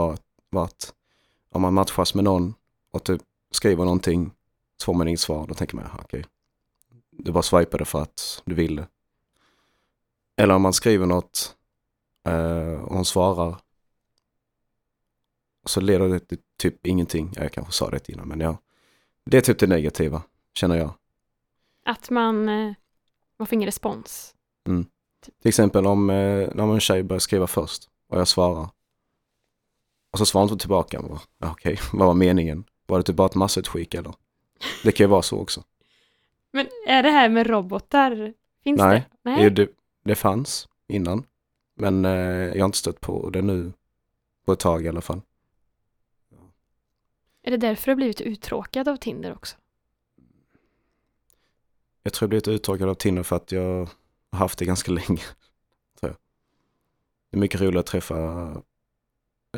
vart. 0.50 0.84
Om 1.50 1.62
man 1.62 1.74
matchas 1.74 2.14
med 2.14 2.24
någon 2.24 2.54
och 2.90 3.04
typ 3.04 3.22
skriver 3.50 3.84
någonting, 3.84 4.30
Två 4.80 4.92
får 4.92 4.94
man 4.94 5.08
inget 5.08 5.20
svar. 5.20 5.46
Då 5.46 5.54
tänker 5.54 5.76
man, 5.76 5.84
okej, 5.94 6.04
okay. 6.04 6.24
du 7.10 7.32
bara 7.32 7.42
swipade 7.42 7.84
för 7.84 8.02
att 8.02 8.42
du 8.44 8.54
ville. 8.54 8.86
Eller 10.38 10.54
om 10.54 10.62
man 10.62 10.72
skriver 10.72 11.06
något 11.06 11.56
eh, 12.26 12.82
och 12.82 12.94
hon 12.94 13.04
svarar 13.04 13.56
så 15.66 15.80
leder 15.80 16.08
det 16.08 16.18
till 16.20 16.38
typ 16.56 16.86
ingenting. 16.86 17.32
Ja, 17.36 17.42
jag 17.42 17.52
kanske 17.52 17.72
sa 17.72 17.90
det 17.90 18.08
innan, 18.08 18.28
men 18.28 18.40
ja. 18.40 18.56
Det 19.24 19.36
är 19.36 19.40
typ 19.40 19.58
det 19.58 19.66
negativa, 19.66 20.22
känner 20.54 20.76
jag. 20.76 20.94
Att 21.84 22.10
man, 22.10 22.48
eh, 22.48 22.72
man 23.36 23.46
får 23.46 23.54
ingen 23.54 23.66
respons. 23.66 24.34
Till 25.42 25.48
exempel 25.48 25.86
om, 25.86 26.10
eh, 26.10 26.48
när 26.54 26.74
en 26.74 26.80
tjej 26.80 27.02
börjar 27.02 27.20
skriva 27.20 27.46
först 27.46 27.88
och 28.08 28.20
jag 28.20 28.28
svarar. 28.28 28.68
Och 30.10 30.18
så 30.18 30.26
svarar 30.26 30.42
hon 30.46 30.52
inte 30.52 30.62
tillbaka. 30.62 30.96
Jag 30.96 31.08
bara, 31.08 31.20
"Ja, 31.38 31.50
Okej, 31.50 31.78
vad 31.92 32.06
var 32.06 32.14
meningen? 32.14 32.64
Var 32.86 32.98
det 32.98 33.02
typ 33.02 33.16
bara 33.16 33.26
ett 33.26 33.34
massutskick 33.34 33.94
eller? 33.94 34.14
Det 34.84 34.92
kan 34.92 35.04
ju 35.04 35.08
vara 35.08 35.22
så 35.22 35.38
också. 35.38 35.64
Men 36.52 36.66
är 36.86 37.02
det 37.02 37.10
här 37.10 37.28
med 37.28 37.46
robotar, 37.46 38.34
finns 38.64 38.78
Nej, 38.80 39.08
det? 39.22 39.30
Det, 39.30 39.50
det, 39.50 39.68
det 40.08 40.14
fanns 40.14 40.68
innan. 40.86 41.24
Men 41.74 42.04
eh, 42.04 42.12
jag 42.12 42.58
har 42.58 42.64
inte 42.64 42.78
stött 42.78 43.00
på 43.00 43.30
det 43.30 43.42
nu 43.42 43.72
på 44.44 44.52
ett 44.52 44.58
tag 44.58 44.84
i 44.84 44.88
alla 44.88 45.00
fall. 45.00 45.20
Är 47.42 47.50
det 47.50 47.56
därför 47.56 47.90
du 47.90 47.96
blivit 47.96 48.20
uttråkad 48.20 48.88
av 48.88 48.96
Tinder 48.96 49.32
också? 49.32 49.56
Jag 52.02 52.12
tror 52.12 52.26
jag 52.26 52.28
blivit 52.28 52.48
uttråkad 52.48 52.88
av 52.88 52.94
Tinder 52.94 53.22
för 53.22 53.36
att 53.36 53.52
jag 53.52 53.88
har 54.32 54.38
haft 54.38 54.58
det 54.58 54.64
ganska 54.64 54.92
länge. 54.92 55.22
Tror 56.00 56.10
jag. 56.10 56.16
Det 57.30 57.36
är 57.36 57.40
mycket 57.40 57.60
roligare 57.60 57.80
att 57.80 57.86
träffa 57.86 58.50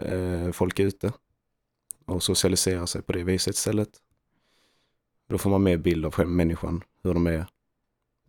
eh, 0.00 0.50
folk 0.52 0.80
ute 0.80 1.12
och 2.04 2.22
socialisera 2.22 2.86
sig 2.86 3.02
på 3.02 3.12
det 3.12 3.22
viset 3.22 3.54
istället. 3.54 3.90
Då 5.28 5.38
får 5.38 5.50
man 5.50 5.62
mer 5.62 5.76
bild 5.76 6.06
av 6.06 6.26
människan, 6.26 6.84
hur 7.02 7.14
de 7.14 7.26
är 7.26 7.46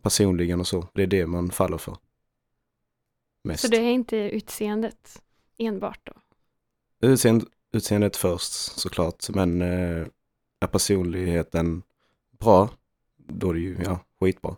personligen 0.02 0.60
och 0.60 0.66
så. 0.66 0.88
Det 0.94 1.02
är 1.02 1.06
det 1.06 1.26
man 1.26 1.50
faller 1.50 1.78
för. 1.78 1.96
Mest. 3.44 3.62
Så 3.62 3.68
det 3.68 3.76
är 3.76 3.92
inte 3.92 4.16
utseendet 4.16 5.22
enbart 5.58 6.00
då? 6.02 6.12
Utseende, 7.08 7.46
utseendet 7.72 8.16
först 8.16 8.52
såklart, 8.52 9.28
men 9.28 9.62
eh, 9.62 10.06
är 10.60 10.66
personligheten 10.66 11.82
bra, 12.38 12.70
då 13.16 13.50
är 13.50 13.54
det 13.54 13.60
ju 13.60 13.78
ja, 13.84 13.98
skitbra. 14.20 14.56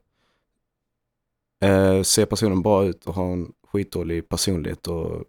Eh, 1.60 2.02
ser 2.02 2.26
personen 2.26 2.62
bra 2.62 2.84
ut 2.84 3.06
och 3.06 3.14
har 3.14 3.32
en 3.32 3.52
skitdålig 3.62 4.28
personlighet 4.28 4.86
och 4.88 5.24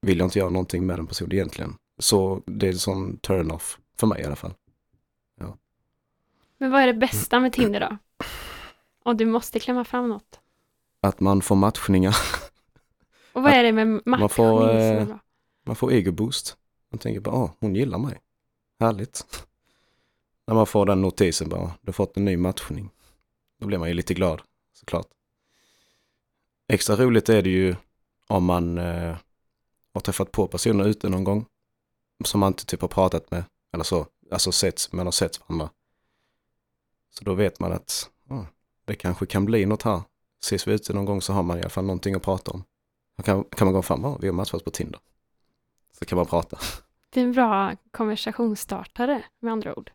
vill 0.00 0.18
jag 0.18 0.26
inte 0.26 0.38
göra 0.38 0.50
någonting 0.50 0.86
med 0.86 0.98
den 0.98 1.06
personen 1.06 1.32
egentligen. 1.32 1.74
Så 1.98 2.42
det 2.46 2.66
är 2.66 2.72
en 2.72 2.78
sån 2.78 3.18
turn-off 3.18 3.78
för 3.96 4.06
mig 4.06 4.22
i 4.22 4.24
alla 4.24 4.36
fall. 4.36 4.54
Men 6.58 6.70
vad 6.70 6.82
är 6.82 6.86
det 6.86 6.94
bästa 6.94 7.40
med 7.40 7.52
Tinder 7.52 7.80
då? 7.80 7.96
Om 9.02 9.16
du 9.16 9.26
måste 9.26 9.60
klämma 9.60 9.84
fram 9.84 10.08
något. 10.08 10.40
Att 11.06 11.20
man 11.20 11.42
får 11.42 11.56
matchningar, 11.56 12.16
Och 13.32 13.42
vad 13.42 13.52
är 13.52 13.62
det 13.62 13.72
med 13.72 13.86
matchning 14.06 14.28
får, 14.28 14.60
som 14.60 14.68
är 14.68 15.00
eh, 15.00 15.16
man 15.64 15.76
får 15.76 15.92
ego-boost. 15.92 16.56
Man 16.90 16.98
tänker 16.98 17.20
bara, 17.20 17.34
åh, 17.34 17.50
hon 17.60 17.74
gillar 17.74 17.98
mig. 17.98 18.20
Härligt. 18.80 19.46
När 20.46 20.54
man 20.54 20.66
får 20.66 20.86
den 20.86 21.02
notisen 21.02 21.48
bara, 21.48 21.74
du 21.80 21.88
har 21.88 21.92
fått 21.92 22.16
en 22.16 22.24
ny 22.24 22.36
matchning. 22.36 22.90
Då 23.60 23.66
blir 23.66 23.78
man 23.78 23.88
ju 23.88 23.94
lite 23.94 24.14
glad, 24.14 24.42
såklart. 24.72 25.06
Extra 26.68 26.96
roligt 26.96 27.28
är 27.28 27.42
det 27.42 27.50
ju 27.50 27.76
om 28.26 28.44
man 28.44 28.78
eh, 28.78 29.16
har 29.94 30.00
träffat 30.00 30.32
på 30.32 30.46
personer 30.46 30.84
ute 30.84 31.08
någon 31.08 31.24
gång. 31.24 31.46
Som 32.24 32.40
man 32.40 32.52
inte 32.52 32.66
typ 32.66 32.80
har 32.80 32.88
pratat 32.88 33.30
med, 33.30 33.44
eller 33.72 33.84
så. 33.84 34.06
Alltså 34.30 34.52
sett, 34.52 34.92
man 34.92 35.06
har 35.06 35.12
sett 35.12 35.40
varandra. 35.40 35.70
Så 37.10 37.24
då 37.24 37.34
vet 37.34 37.60
man 37.60 37.72
att 37.72 38.10
ah, 38.28 38.44
det 38.84 38.94
kanske 38.94 39.26
kan 39.26 39.44
bli 39.44 39.66
något 39.66 39.82
här. 39.82 40.02
Ses 40.42 40.68
vi 40.68 40.72
ute 40.72 40.92
någon 40.92 41.04
gång 41.04 41.22
så 41.22 41.32
har 41.32 41.42
man 41.42 41.58
i 41.58 41.60
alla 41.60 41.70
fall 41.70 41.84
någonting 41.84 42.14
att 42.14 42.22
prata 42.22 42.50
om. 42.50 42.64
Då 43.16 43.22
kan, 43.22 43.44
kan 43.44 43.66
man 43.66 43.74
gå 43.74 43.82
fram, 43.82 44.04
ah, 44.04 44.18
vi 44.20 44.26
har 44.26 44.34
matchats 44.34 44.64
på 44.64 44.70
Tinder. 44.70 45.00
Så 45.98 46.04
kan 46.04 46.16
man 46.16 46.26
prata. 46.26 46.58
Det 47.10 47.20
är 47.20 47.24
en 47.24 47.32
bra 47.32 47.76
konversationsstartare 47.90 49.22
med 49.40 49.52
andra 49.52 49.78
ord. 49.78 49.90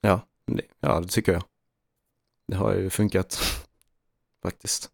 Ja, 0.00 0.20
det, 0.46 0.62
ja, 0.80 1.00
det 1.00 1.08
tycker 1.08 1.32
jag. 1.32 1.42
Det 2.46 2.56
har 2.56 2.74
ju 2.74 2.90
funkat 2.90 3.38
faktiskt. 4.42 4.90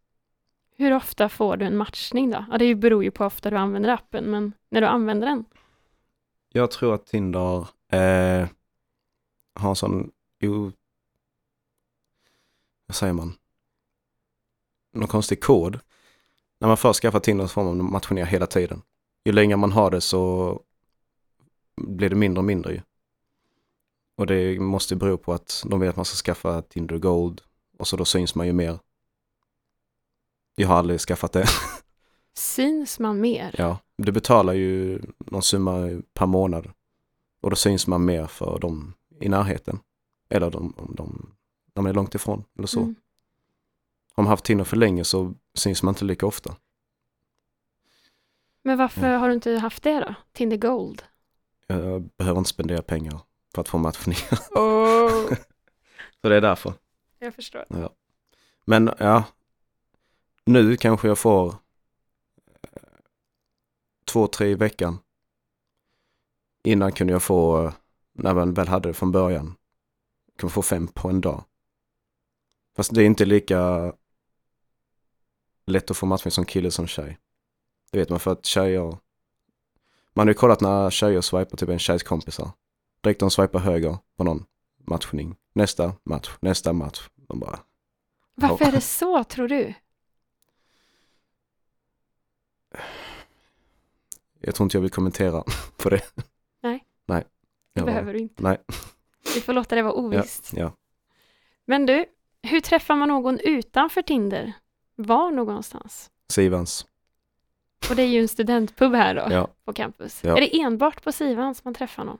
Hur 0.77 0.93
ofta 0.93 1.29
får 1.29 1.57
du 1.57 1.65
en 1.65 1.77
matchning 1.77 2.31
då? 2.31 2.45
Ja, 2.51 2.59
det 2.59 2.75
beror 2.75 3.05
ju 3.05 3.11
på 3.11 3.23
hur 3.23 3.27
ofta 3.27 3.51
du 3.51 3.57
använder 3.57 3.91
appen, 3.91 4.25
men 4.25 4.53
när 4.69 4.81
du 4.81 4.87
använder 4.87 5.27
den? 5.27 5.45
Jag 6.49 6.71
tror 6.71 6.95
att 6.95 7.07
Tinder 7.07 7.59
eh, 7.93 8.49
har 9.55 9.69
en 9.69 9.77
sån, 9.77 10.11
o, 10.43 10.73
vad 12.87 12.97
säger 12.97 13.13
man, 13.13 13.35
någon 14.97 15.09
konstig 15.09 15.43
kod. 15.43 15.79
När 16.59 16.69
man 16.69 16.77
först 16.77 17.01
skaffar 17.01 17.21
Tinder 17.21 17.45
så 17.45 17.49
får 17.49 17.65
man 17.65 17.93
matchinera 17.93 18.27
hela 18.27 18.47
tiden. 18.47 18.83
Ju 19.25 19.33
längre 19.33 19.57
man 19.57 19.73
har 19.73 19.91
det 19.91 20.01
så 20.01 20.61
blir 21.77 22.09
det 22.09 22.17
mindre 22.17 22.39
och 22.39 22.45
mindre 22.45 22.73
ju. 22.73 22.81
Och 24.17 24.27
det 24.27 24.61
måste 24.61 24.97
bero 24.97 25.19
på 25.19 25.33
att 25.33 25.65
de 25.67 25.81
vet 25.81 25.91
att 25.91 25.97
man 25.97 26.05
ska 26.05 26.17
skaffa 26.17 26.63
Tinder 26.63 26.99
Gold 26.99 27.43
och 27.79 27.89
så 27.89 27.97
då 27.97 28.05
syns 28.05 28.35
man 28.35 28.47
ju 28.47 28.53
mer. 28.53 28.79
Jag 30.55 30.69
har 30.69 30.77
aldrig 30.77 31.01
skaffat 31.01 31.33
det. 31.33 31.47
Syns 32.35 32.99
man 32.99 33.21
mer? 33.21 33.55
Ja, 33.59 33.79
du 33.99 34.13
betalar 34.13 34.53
ju 34.53 35.01
någon 35.19 35.43
summa 35.43 36.03
per 36.15 36.27
månad 36.27 36.71
och 37.41 37.51
då 37.51 37.57
syns 37.57 37.87
man 37.87 38.05
mer 38.05 38.27
för 38.27 38.59
dem 38.59 38.95
i 39.21 39.29
närheten. 39.29 39.79
Eller 40.29 40.51
de, 40.51 40.75
de, 40.97 41.31
man 41.75 41.87
är 41.87 41.93
långt 41.93 42.15
ifrån 42.15 42.45
eller 42.59 42.67
så. 42.67 42.81
Mm. 42.81 42.95
Har 44.17 44.25
man 44.25 44.31
haft 44.31 44.45
Tinder 44.45 44.65
för 44.65 44.77
länge 44.77 45.05
så 45.05 45.35
syns 45.55 45.83
man 45.83 45.93
inte 45.93 46.05
lika 46.05 46.27
ofta. 46.27 46.57
Men 48.63 48.79
varför 48.79 49.17
har 49.17 49.29
du 49.29 49.35
inte 49.35 49.53
haft 49.53 49.83
det 49.83 50.01
då? 50.01 50.15
Tinder 50.33 50.57
Gold? 50.57 51.03
Jag 51.67 52.03
behöver 52.03 52.39
inte 52.39 52.51
spendera 52.51 52.83
pengar 52.83 53.21
för 53.55 53.61
att 53.61 53.69
få 53.69 53.79
matchningar. 53.79 54.39
Oh. 54.51 55.29
så 56.23 56.29
det 56.29 56.37
är 56.37 56.41
därför. 56.41 56.75
Jag 57.19 57.35
förstår. 57.35 57.65
Men 58.65 58.91
ja, 58.99 59.25
nu 60.45 60.77
kanske 60.77 61.09
jag 61.09 61.19
får 61.19 61.49
eh, 61.49 62.83
två, 64.05 64.27
tre 64.27 64.49
i 64.49 64.55
veckan. 64.55 64.99
Innan 66.63 66.93
kunde 66.93 67.13
jag 67.13 67.23
få, 67.23 67.65
eh, 67.65 67.73
när 68.13 68.35
man 68.35 68.55
väl 68.55 68.69
hade 68.69 68.89
det 68.89 68.95
från 68.95 69.13
början, 69.13 69.55
kunde 70.39 70.53
få 70.53 70.63
fem 70.63 70.89
på 70.89 71.09
en 71.09 71.21
dag. 71.21 71.45
Fast 72.77 72.95
det 72.95 73.03
är 73.03 73.07
inte 73.07 73.25
lika 73.25 73.93
lätt 75.67 75.91
att 75.91 75.97
få 75.97 76.07
matchning 76.07 76.33
som 76.33 76.45
kille 76.45 76.71
som 76.71 76.87
tjej. 76.87 77.19
Det 77.91 77.99
vet 77.99 78.11
man 78.11 78.21
för 78.21 78.33
att 78.33 78.47
tjejer, 78.47 78.99
man 80.15 80.27
har 80.27 80.29
ju 80.29 80.35
kollat 80.35 80.61
när 80.61 80.91
tjejer 80.91 81.21
swipar 81.21 81.57
typ 81.57 81.69
en 81.69 81.79
tjejs 81.79 82.03
kompisar. 82.03 82.51
Direkt 83.01 83.21
de 83.21 83.31
swipar 83.31 83.59
höger 83.59 83.99
på 84.17 84.25
någon 84.25 84.45
matchning. 84.79 85.37
Nästa 85.53 85.93
match, 86.05 86.31
nästa 86.41 86.73
match. 86.73 87.09
De 87.17 87.41
bara, 87.41 87.59
Varför 88.35 88.65
är 88.65 88.73
det 88.73 88.81
så, 88.81 89.25
tror 89.25 89.49
du? 89.49 89.75
Jag 94.41 94.55
tror 94.55 94.65
inte 94.65 94.77
jag 94.77 94.83
vill 94.83 94.91
kommentera 94.91 95.45
på 95.77 95.91
det. 95.91 96.03
Nej. 96.63 96.85
Nej. 97.07 97.25
Det 97.73 97.81
Jag 97.81 97.87
behöver 97.87 98.13
du 98.13 98.19
inte. 98.19 98.43
Nej. 98.43 98.59
Vi 99.35 99.41
får 99.41 99.53
låta 99.53 99.75
det 99.75 99.83
vara 99.83 99.95
Ja, 99.95 99.99
ovisst. 100.01 100.53
ja. 100.57 100.73
Men 101.65 101.87
du, 101.87 102.05
hur 102.43 102.61
träffar 102.61 102.97
man 102.97 103.09
någon 103.09 103.41
utanför 103.41 104.03
Tinder? 104.03 104.53
Var 104.97 105.31
någonstans? 105.31 106.11
Sivans. 106.29 106.87
Och 107.91 107.97
det 107.97 108.03
är 108.03 108.07
ju 108.07 108.21
en 108.21 108.29
studentpub 108.29 108.93
här 108.95 109.15
då, 109.15 109.35
Ja. 109.35 109.49
på 109.65 109.73
campus. 109.73 110.25
Ja. 110.25 110.37
Är 110.37 110.41
det 110.41 110.61
enbart 110.61 111.03
på 111.05 111.13
Sivans 111.13 111.65
man 111.65 111.75
träffar 111.75 112.05
någon? 112.05 112.19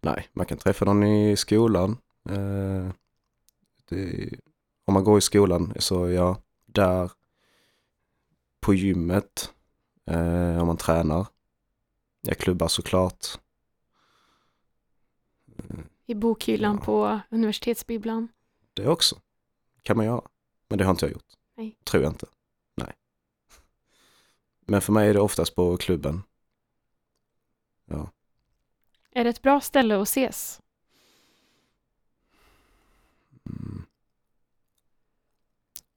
Nej, 0.00 0.28
man 0.32 0.46
kan 0.46 0.58
träffa 0.58 0.84
någon 0.84 1.02
i 1.02 1.36
skolan. 1.36 1.96
Eh, 2.30 2.90
det, 3.88 4.30
om 4.84 4.94
man 4.94 5.04
går 5.04 5.18
i 5.18 5.20
skolan 5.20 5.72
så 5.78 6.08
ja, 6.08 6.36
där. 6.66 7.10
På 8.60 8.74
gymmet. 8.74 9.52
Eh, 10.06 10.60
om 10.60 10.66
man 10.66 10.76
tränar. 10.76 11.26
Jag 12.20 12.38
klubbar 12.38 12.68
såklart. 12.68 13.26
I 16.06 16.14
bokhyllan 16.14 16.76
Ja. 16.80 16.84
på 16.84 17.20
universitetsbibblan? 17.30 18.28
Det 18.74 18.88
också. 18.88 19.16
Kan 19.82 19.96
man 19.96 20.06
göra. 20.06 20.22
Men 20.68 20.78
det 20.78 20.84
har 20.84 20.90
inte 20.90 21.06
jag 21.06 21.12
gjort. 21.12 21.32
Nej. 21.58 21.76
Tror 21.84 22.02
jag 22.02 22.12
inte. 22.12 22.26
Nej. 22.74 22.92
Men 24.60 24.80
för 24.80 24.92
mig 24.92 25.08
är 25.08 25.14
det 25.14 25.20
oftast 25.20 25.54
på 25.54 25.76
klubben. 25.76 26.22
Ja. 27.84 28.10
Är 29.10 29.24
det 29.24 29.30
ett 29.30 29.42
bra 29.42 29.60
ställe 29.60 29.96
att 29.96 30.08
ses? 30.08 30.60
Mm. 33.44 33.86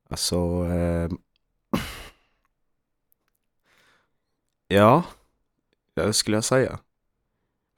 Alltså... 0.09 0.65
Eh, 0.65 1.11
ja, 4.67 5.03
det 5.93 6.13
skulle 6.13 6.37
jag 6.37 6.43
säga. 6.43 6.79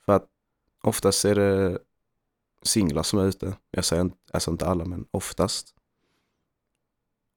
För 0.05 0.13
att 0.13 0.29
oftast 0.81 1.25
är 1.25 1.35
det 1.35 1.79
singlar 2.61 3.03
som 3.03 3.19
är 3.19 3.25
ute. 3.25 3.57
Jag 3.71 3.85
säger 3.85 4.01
inte, 4.01 4.17
alltså 4.33 4.51
inte 4.51 4.67
alla, 4.67 4.85
men 4.85 5.07
oftast. 5.11 5.75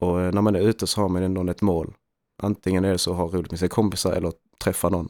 Och 0.01 0.21
eh, 0.21 0.33
när 0.33 0.43
man 0.43 0.57
är 0.57 0.61
ute 0.61 0.87
så 0.87 1.01
har 1.01 1.09
man 1.09 1.23
ändå 1.23 1.51
ett 1.51 1.63
mål. 1.63 1.95
Antingen 2.43 2.85
är 2.85 2.93
det 2.93 2.99
så 2.99 3.11
att 3.11 3.17
ha 3.17 3.27
roligt 3.27 3.51
med 3.51 3.59
sina 3.59 3.69
kompisar 3.69 4.13
eller 4.13 4.33
träffa 4.59 4.89
någon. 4.89 5.09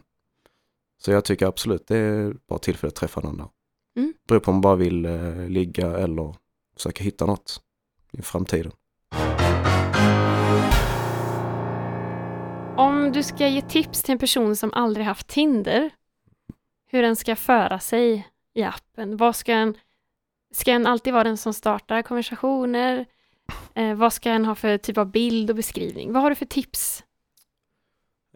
Så 0.99 1.11
jag 1.11 1.25
tycker 1.25 1.47
absolut 1.47 1.87
det 1.87 1.97
är 1.97 2.35
bara 2.49 2.59
tillfälle 2.59 2.89
att 2.89 2.95
träffa 2.95 3.21
någon 3.21 3.37
där. 3.37 3.49
Mm. 3.97 4.15
Beror 4.29 4.41
på 4.41 4.51
om 4.51 4.55
man 4.55 4.61
bara 4.61 4.77
vill 4.77 5.05
eh, 5.05 5.49
ligga 5.49 5.97
eller 5.97 6.35
försöka 6.77 7.05
hitta 7.05 7.27
något 7.27 7.61
i 8.13 8.23
framtiden. 8.23 8.73
Om 12.77 13.13
du 13.13 13.23
ska 13.23 13.49
ge 13.49 13.63
tips 13.63 14.03
till 14.03 14.13
en 14.13 14.19
person 14.19 14.57
som 14.57 14.73
aldrig 14.73 15.07
haft 15.07 15.29
Tinder, 15.29 15.91
hur 16.87 17.03
den 17.03 17.17
ska 17.17 17.37
föra 17.37 17.79
sig 17.79 18.29
i 18.55 18.63
appen, 18.63 19.17
vad 19.17 19.37
ska 19.37 19.53
en, 19.53 19.77
ska 20.53 20.73
en 20.73 20.87
alltid 20.87 21.13
vara 21.13 21.25
den 21.25 21.37
som 21.37 21.55
startar 21.55 22.03
konversationer? 22.03 23.07
Eh, 23.75 23.95
vad 23.95 24.13
ska 24.13 24.31
en 24.31 24.45
ha 24.45 24.55
för 24.55 24.79
typ 24.79 24.99
av 24.99 25.11
bild 25.11 25.51
och 25.51 25.57
beskrivning? 25.57 26.13
Vad 26.13 26.23
har 26.23 26.31
du 26.31 26.37
för 26.37 26.47
tips? 26.47 27.05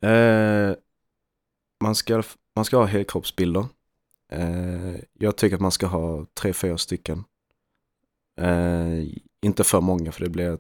Eh, 0.03 0.73
man, 1.81 1.95
ska, 1.95 2.23
man 2.55 2.65
ska 2.65 2.77
ha 2.77 2.85
helkroppsbilder. 2.85 3.67
Eh, 4.29 4.97
jag 5.13 5.37
tycker 5.37 5.57
att 5.57 5.63
man 5.63 5.73
ska 5.73 5.87
ha 5.87 6.27
tre, 6.35 6.53
fyra 6.53 6.79
stycken. 6.79 7.25
Eh, 8.37 9.05
inte 9.41 9.65
för 9.65 9.81
många 9.81 10.13
för 10.13 10.25
det 10.25 10.31
blir 10.31 10.59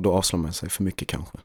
då 0.00 0.12
avslöjar 0.12 0.42
man 0.42 0.52
sig 0.52 0.70
för 0.70 0.82
mycket 0.82 1.08
kanske. 1.08 1.38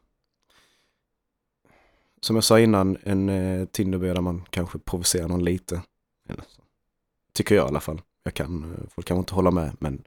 Som 2.21 2.35
jag 2.35 2.43
sa 2.43 2.59
innan, 2.59 2.97
en 3.03 3.29
eh, 3.29 3.65
Tinderby 3.65 4.07
där 4.07 4.21
man 4.21 4.45
kanske 4.49 4.79
provocerar 4.79 5.27
någon 5.27 5.43
lite. 5.43 5.81
Tycker 7.33 7.55
jag 7.55 7.65
i 7.65 7.67
alla 7.67 7.79
fall. 7.79 8.01
Jag 8.23 8.33
kan, 8.33 8.63
eh, 8.63 8.89
folk 8.89 9.07
kan 9.07 9.17
inte 9.17 9.35
hålla 9.35 9.51
med 9.51 9.75
men 9.79 10.03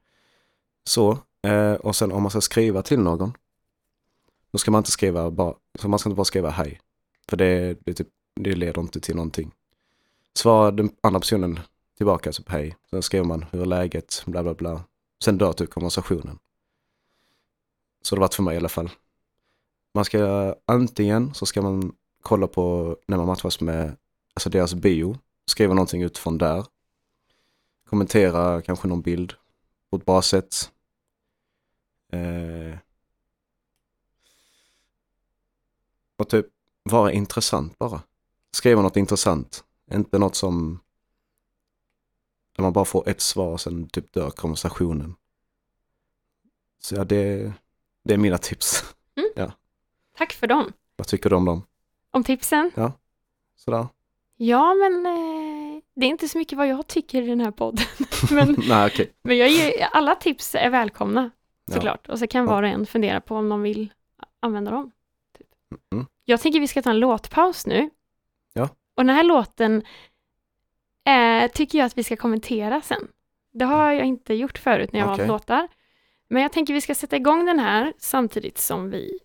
så. 0.84 1.18
Eh, 1.42 1.72
och 1.72 1.96
sen 1.96 2.12
om 2.12 2.22
man 2.22 2.30
ska 2.30 2.40
skriva 2.40 2.82
till 2.82 2.98
någon 2.98 3.32
då 4.50 4.58
ska 4.58 4.70
man 4.70 4.78
inte 4.78 4.90
skriva 4.90 5.30
bara, 5.30 5.54
så 5.78 5.88
man 5.88 5.98
ska 5.98 6.08
inte 6.08 6.16
bara 6.16 6.24
skriva 6.24 6.50
hej. 6.50 6.80
För 7.28 7.36
det, 7.36 7.78
det, 7.84 7.94
typ, 7.94 8.08
det 8.34 8.54
leder 8.54 8.80
inte 8.80 9.00
till 9.00 9.16
någonting. 9.16 9.54
Svarar 10.34 10.72
den 10.72 10.90
andra 11.00 11.20
personen 11.20 11.60
tillbaka 11.96 12.32
typ 12.32 12.48
hej. 12.48 12.76
Sen 12.90 13.02
skriver 13.02 13.26
man 13.26 13.44
hur 13.50 13.60
är 13.60 13.66
läget, 13.66 14.22
bla 14.26 14.42
bla 14.42 14.54
bla. 14.54 14.84
Sen 15.24 15.38
dör 15.38 15.52
typ 15.52 15.70
konversationen. 15.70 16.38
Så 18.02 18.14
det 18.14 18.20
var 18.20 18.24
varit 18.24 18.34
för 18.34 18.42
mig 18.42 18.54
i 18.54 18.58
alla 18.58 18.68
fall. 18.68 18.90
Man 19.94 20.04
ska 20.04 20.54
antingen 20.66 21.34
så 21.34 21.46
ska 21.46 21.62
man 21.62 21.92
kolla 22.22 22.46
på 22.46 22.96
när 23.08 23.16
man 23.16 23.26
matchas 23.26 23.60
med 23.60 23.96
alltså 24.34 24.50
deras 24.50 24.74
bio. 24.74 25.18
Skriva 25.46 25.74
någonting 25.74 26.02
utifrån 26.02 26.38
där. 26.38 26.64
Kommentera 27.88 28.62
kanske 28.62 28.88
någon 28.88 29.02
bild 29.02 29.34
på 29.90 29.96
ett 29.96 30.04
bra 30.06 30.22
sätt. 30.22 30.72
Eh, 32.12 32.78
och 36.16 36.28
typ 36.28 36.46
vara 36.82 37.12
intressant 37.12 37.78
bara. 37.78 38.02
Skriva 38.52 38.82
något 38.82 38.96
intressant. 38.96 39.64
Inte 39.92 40.18
något 40.18 40.34
som 40.34 40.80
där 42.56 42.62
man 42.62 42.72
bara 42.72 42.84
får 42.84 43.08
ett 43.08 43.20
svar 43.20 43.52
och 43.52 43.60
sen 43.60 43.88
typ 43.88 44.12
dör 44.12 44.30
konversationen. 44.30 45.14
Så 46.78 46.94
ja, 46.94 47.04
det, 47.04 47.52
det 48.04 48.14
är 48.14 48.18
mina 48.18 48.38
tips. 48.38 48.84
Tack 50.16 50.32
för 50.32 50.46
dem. 50.46 50.72
Vad 50.96 51.06
tycker 51.06 51.30
du 51.30 51.36
om 51.36 51.44
dem? 51.44 51.62
Om 52.10 52.24
tipsen? 52.24 52.70
Sådär? 53.56 53.86
Ja, 54.42 54.74
men 54.74 55.06
eh, 55.06 55.82
det 55.96 56.06
är 56.06 56.10
inte 56.10 56.28
så 56.28 56.38
mycket 56.38 56.58
vad 56.58 56.68
jag 56.68 56.86
tycker 56.86 57.22
i 57.22 57.26
den 57.26 57.40
här 57.40 57.50
podden. 57.50 57.84
men, 58.30 58.56
Nej, 58.68 58.86
okej. 58.86 59.12
men 59.22 59.36
jag 59.38 59.48
ger, 59.48 59.72
alla 59.92 60.14
tips 60.14 60.54
är 60.54 60.70
välkomna 60.70 61.30
Ja. 61.66 61.74
såklart. 61.74 62.08
Och 62.08 62.18
så 62.18 62.26
kan 62.26 62.44
Ja. 62.44 62.50
var 62.50 62.62
och 62.62 62.68
en 62.68 62.86
fundera 62.86 63.20
på 63.20 63.36
om 63.36 63.48
de 63.48 63.62
vill 63.62 63.92
använda 64.40 64.70
dem. 64.70 64.90
Typ. 65.38 65.46
Mm. 65.92 66.06
Jag 66.24 66.40
tänker 66.40 66.60
vi 66.60 66.68
ska 66.68 66.82
ta 66.82 66.90
en 66.90 66.98
låtpaus 67.00 67.66
nu. 67.66 67.90
Ja. 68.52 68.68
Och 68.96 69.04
den 69.06 69.16
här 69.16 69.24
låten 69.24 69.82
eh, 71.06 71.50
tycker 71.50 71.78
jag 71.78 71.86
att 71.86 71.98
vi 71.98 72.04
ska 72.04 72.16
kommentera 72.16 72.80
sen. 72.80 73.08
Det 73.52 73.64
har 73.64 73.92
jag 73.92 74.06
inte 74.06 74.34
gjort 74.34 74.58
förut 74.58 74.92
när 74.92 75.00
jag 75.00 75.10
Okej. 75.12 75.26
valt 75.28 75.42
låtar. 75.42 75.68
Men 76.28 76.42
jag 76.42 76.52
tänker 76.52 76.74
vi 76.74 76.80
ska 76.80 76.94
sätta 76.94 77.16
igång 77.16 77.44
den 77.46 77.58
här 77.58 77.92
samtidigt 77.98 78.58
som 78.58 78.90
vi 78.90 79.18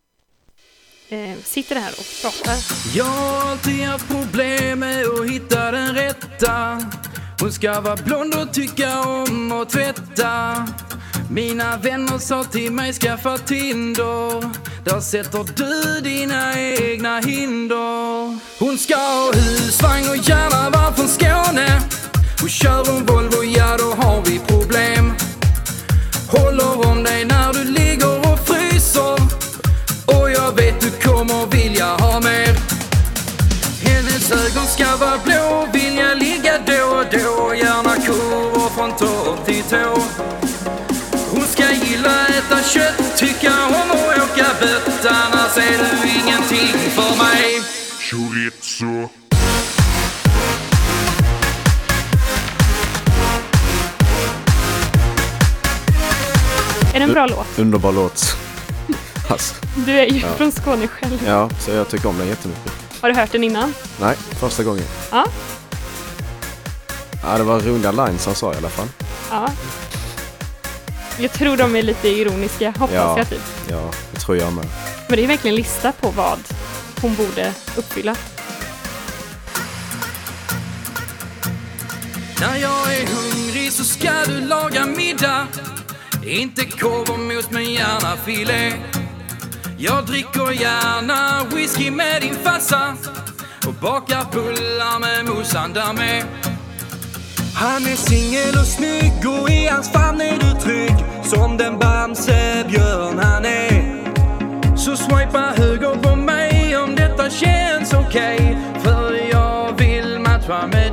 eh, 1.10 1.38
sitter 1.44 1.76
här 1.76 1.92
och 1.92 2.06
pratar. 2.22 2.58
Jag 2.96 3.06
har 3.06 3.52
alltid 3.52 3.86
haft 3.86 4.08
problem 4.08 4.80
med 4.80 5.06
att 5.06 5.30
hitta 5.30 5.72
den 5.72 5.96
rätta. 5.96 6.82
Hon 7.40 7.52
ska 7.52 7.82
vara 7.82 7.96
blond 7.96 8.36
och 8.36 8.54
tycka 8.54 9.02
om 9.02 9.52
att 9.52 9.70
tvätta. 9.70 10.68
Mina 11.30 11.78
vänner 11.78 12.18
sa 12.18 12.44
till 12.44 12.72
mig 12.72 12.94
skaffa 12.94 13.38
Tinder. 13.38 14.52
Där 14.86 15.00
sätter 15.00 15.46
du 15.56 16.02
dina 16.02 16.60
egna 16.60 17.20
hinder. 17.20 18.40
Hon 18.60 18.78
ska 18.78 18.96
ha 18.96 19.32
husvagn 19.34 20.10
och 20.10 20.18
gärna 20.18 20.70
vara 20.70 20.94
från 20.94 21.08
Skåne? 21.08 21.82
Och 22.44 22.50
kör 22.50 22.92
hon 22.92 23.06
Volvo, 23.06 23.44
ja 23.44 23.78
då 23.78 24.04
har 24.04 24.22
vi 24.26 24.40
problem. 24.40 25.14
Håller 26.30 26.88
om 26.88 27.04
dig 27.04 27.26
när 27.26 27.54
du 27.54 27.75
kommer 31.28 31.46
vilja 31.46 31.86
ha 31.86 32.20
mer 32.20 32.56
Hennes 33.84 34.32
ögon 34.32 34.68
ska 34.68 34.96
vara 34.96 35.18
blå, 35.26 35.68
vilja 35.74 36.14
ligga 36.14 36.54
då 36.68 36.98
och 36.98 37.06
då 37.12 37.56
Gärna 37.56 37.96
kurvor 37.96 38.70
från 38.70 38.92
topp 38.92 39.46
till 39.46 39.64
tå 39.64 40.02
Hon 41.32 41.44
ska 41.44 41.64
gilla 41.72 42.28
äta 42.28 42.64
kött, 42.64 43.18
tycka 43.18 43.52
om 43.66 43.92
att 43.92 44.18
åka 44.18 44.46
bött 44.62 45.06
Annars 45.06 45.58
är 45.58 45.78
du 45.78 46.10
ingenting 46.10 46.92
för 46.92 47.24
mig 47.24 47.62
Chorizo. 48.00 49.10
Är 56.94 57.00
det 57.00 57.04
en 57.06 57.14
bra 57.14 57.26
låt? 57.26 57.60
Underbar 57.60 57.92
låt. 57.92 58.45
Alltså, 59.28 59.56
Du 59.86 59.92
är 60.00 60.06
ju 60.06 60.20
Ja. 60.20 60.28
från 60.38 60.52
Skåne 60.52 60.88
själv. 60.88 61.24
ja, 61.28 61.50
så 61.60 61.72
jag 61.72 61.90
tycker 61.90 62.10
om 62.10 62.18
den 62.18 62.28
jättemycket. 62.28 62.72
Har 63.02 63.10
du 63.10 63.16
hört 63.16 63.32
den 63.32 63.44
innan? 63.44 63.74
Nej, 64.02 64.16
första 64.40 64.64
gången. 64.64 64.84
Ja. 65.12 65.26
Ja, 67.24 67.38
det 67.38 67.44
var 67.44 67.60
roliga 67.60 67.92
lines 67.92 68.26
han 68.26 68.36
sa 68.36 68.54
i 68.54 68.58
alla 68.58 68.70
fall. 68.70 68.88
Ja. 69.32 69.50
Jag 71.20 71.32
tror 71.34 71.58
de 71.58 71.76
är 71.76 71.82
lite 71.84 72.08
ironiska, 72.10 72.70
hoppas 72.80 72.96
Ja. 72.96 73.18
jag 73.18 73.30
typ. 73.30 73.42
Ja, 73.70 73.92
det 74.12 74.20
tror 74.20 74.38
jag 74.38 74.54
med. 74.54 74.66
Men 75.08 75.18
det 75.18 75.24
är 75.24 75.28
verkligen 75.28 75.56
en 75.56 75.62
lista 75.62 75.92
på 75.92 76.10
vad 76.10 76.40
hon 77.02 77.16
borde 77.16 77.54
uppfylla. 77.76 78.16
När 82.42 82.56
jag 82.58 82.94
är 82.96 83.08
hungrig 83.08 83.72
så 83.72 83.84
ska 83.84 84.12
du 84.28 84.40
laga 84.42 84.86
middag 84.86 85.48
Inte 86.26 86.66
korv 86.66 87.10
och 87.14 87.20
mos 87.20 87.50
men 87.50 87.74
gärna 87.74 88.18
filé 88.26 88.74
jag 89.78 90.06
dricker 90.06 90.62
gärna 90.62 91.44
whisky 91.56 91.92
med 91.92 92.22
din 92.22 92.36
farsa 92.36 92.96
Och 93.68 93.74
bakar 93.74 94.32
bullar 94.32 95.00
med 95.00 95.36
morsan 95.36 95.74
där 95.74 95.94
med. 95.94 96.24
Han 97.56 97.86
är 97.86 97.96
singel 97.96 98.56
och 98.60 98.68
snygg 98.68 99.42
och 99.42 99.50
i 99.50 99.68
hans 99.68 99.92
famn 99.92 100.22
är 100.22 100.38
du 100.40 100.60
trygg. 100.60 100.96
Som 101.24 101.58
den 101.58 101.80
Bamsebjörn 101.80 103.20
han 103.20 103.46
är. 103.46 103.96
Så 104.78 104.96
swipa 104.96 105.54
höger 105.58 105.96
på 105.96 106.16
mig 106.16 106.78
om 106.78 106.96
detta 106.96 107.30
känns 107.30 107.94
okej. 107.94 108.58
För 108.84 109.30
jag 109.32 109.78
vill 109.78 110.20
matcha 110.20 110.68
med 110.68 110.85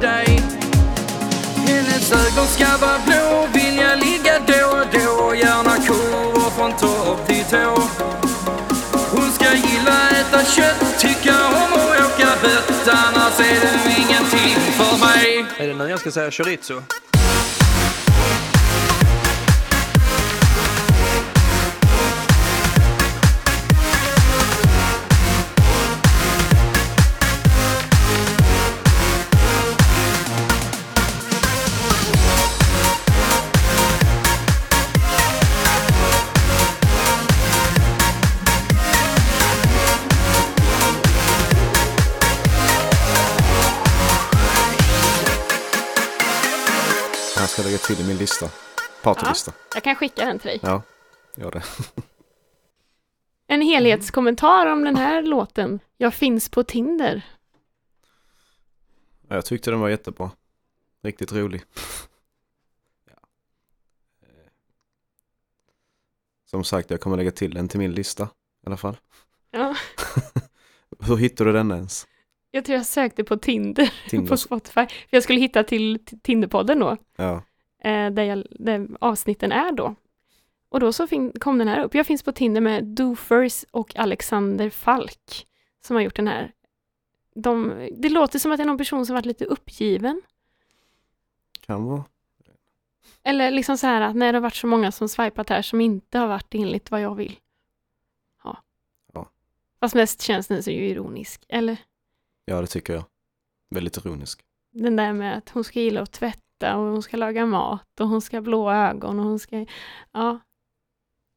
gilla 10.43 10.49
äta 10.49 10.51
kött, 10.51 10.99
tycka 10.99 11.47
om 11.47 11.73
att 11.73 12.01
åka 12.01 12.29
bött 12.43 12.89
Annars 12.89 13.41
är 13.41 13.61
det 13.61 13.95
ingenting 13.99 14.57
för 14.77 14.99
mig 15.07 15.47
Är 15.59 15.69
det 15.69 15.75
nu 15.75 15.91
jag 15.91 16.01
ska 16.01 16.11
säga 16.11 16.31
chorizo? 16.31 16.83
Till 47.87 48.01
i 48.01 48.09
min 48.09 48.17
lista. 48.17 48.51
Partylista. 49.03 49.53
Jag 49.75 49.83
kan 49.85 49.95
skicka 49.97 50.25
den 50.25 50.39
till 50.39 50.49
dig. 50.49 50.61
Ja, 50.63 50.83
gör 51.37 51.51
det. 51.51 51.63
En 53.47 53.61
helhetskommentar 53.63 54.67
om 54.67 54.85
den 54.85 54.97
här 54.97 55.23
låten. 55.23 55.81
Jag 55.97 56.15
finns 56.15 56.49
på 56.49 56.65
Tinder. 56.65 57.23
Ja, 59.29 59.35
jag 59.35 59.45
tyckte 59.45 59.71
den 59.71 59.81
var 59.81 59.89
jättebra. 59.89 60.31
Riktigt 61.03 61.33
rolig. 61.33 61.63
ja. 63.07 63.13
Eh, 64.23 64.29
Som 66.51 66.65
sagt, 66.65 66.91
jag 66.91 67.01
kommer 67.01 67.17
lägga 67.17 67.31
till 67.31 67.55
den 67.55 67.69
till 67.69 67.79
min 67.81 67.93
lista 67.93 68.25
i 68.25 68.67
alla 68.67 68.77
fall. 68.77 68.97
Ja, 69.51 69.77
Hur 71.07 71.17
hittade 71.17 71.51
du 71.51 71.55
den 71.59 71.71
ens? 71.71 72.07
jag 72.51 72.65
tror 72.65 72.77
jag 72.77 72.87
sökte 72.87 73.25
på 73.25 73.37
Tinder, 73.37 73.93
Tinder. 74.09 74.29
på 74.29 74.37
Spotify. 74.37 74.87
För 74.87 75.07
jag 75.11 75.23
skulle 75.23 75.41
hitta 75.41 75.65
till 75.65 76.05
Tinderpodden 76.23 76.79
då, 76.79 76.97
Ja, 77.17 77.43
eh, 77.85 78.11
där, 78.11 78.23
jag, 78.23 78.47
där 78.51 78.89
avsnitten 79.01 79.53
är 79.53 79.73
då. 79.73 79.95
Och 80.69 80.81
då 80.81 80.93
så 80.93 81.07
kom 81.41 81.59
den 81.59 81.69
här 81.69 81.85
upp. 81.85 81.95
Jag 81.95 82.07
finns 82.07 82.23
på 82.23 82.33
Tinder 82.33 82.61
med 82.61 82.85
Doofers 82.85 83.65
och 83.71 83.97
Alexander 83.97 84.71
Falk 84.71 85.47
som 85.81 85.97
har 85.97 86.03
gjort 86.03 86.17
den 86.17 86.29
här. 86.29 86.53
De, 87.35 87.73
det 87.93 88.09
låter 88.09 88.39
som 88.39 88.53
att 88.53 88.59
det 88.59 88.63
är 88.63 88.67
någon 88.67 88.79
person 88.79 89.07
som 89.07 89.15
varit 89.15 89.27
lite 89.27 89.45
uppgiven. 89.45 90.23
kan 91.61 91.85
vara. 91.85 92.05
Eller 93.23 93.51
liksom 93.51 93.79
så 93.79 93.87
här 93.87 94.01
att 94.01 94.17
när 94.17 94.33
det 94.33 94.37
har 94.37 94.43
varit 94.43 94.55
så 94.55 94.67
många 94.67 94.93
som 94.93 95.09
swipat 95.09 95.49
här 95.49 95.63
som 95.63 95.81
inte 95.81 96.19
har 96.19 96.27
varit 96.27 96.55
enligt 96.55 96.91
vad 96.91 97.01
jag 97.01 97.15
vill. 97.15 97.37
Ja. 98.45 98.63
Ja. 99.13 99.31
Fast 99.81 99.95
mest 99.95 100.23
känns 100.23 100.47
den 100.47 100.63
så 100.63 100.71
ju 100.71 100.89
ironisk. 100.89 101.45
Eller 101.49 101.77
Ja, 102.45 102.61
det 102.61 102.67
tycker 102.67 102.93
jag. 102.93 103.05
Väldigt 103.71 103.97
ironisk. 103.97 104.41
den 104.71 104.97
där 104.97 105.13
med 105.13 105.37
att 105.39 105.49
hon 105.49 105.65
ska 105.65 105.81
gilla 105.81 106.01
att 106.01 106.13
tvätta 106.13 106.43
och 106.63 106.83
hon 106.83 107.03
ska 107.03 107.17
laga 107.17 107.47
mat 107.47 108.01
och 108.01 108.09
hon 108.09 108.21
ska 108.23 108.37
ha 108.37 108.43
blå 108.43 108.71
ögon 108.73 109.19
och 109.19 109.25
hon 109.25 109.39
ska... 109.39 109.67
Ja. 110.13 110.39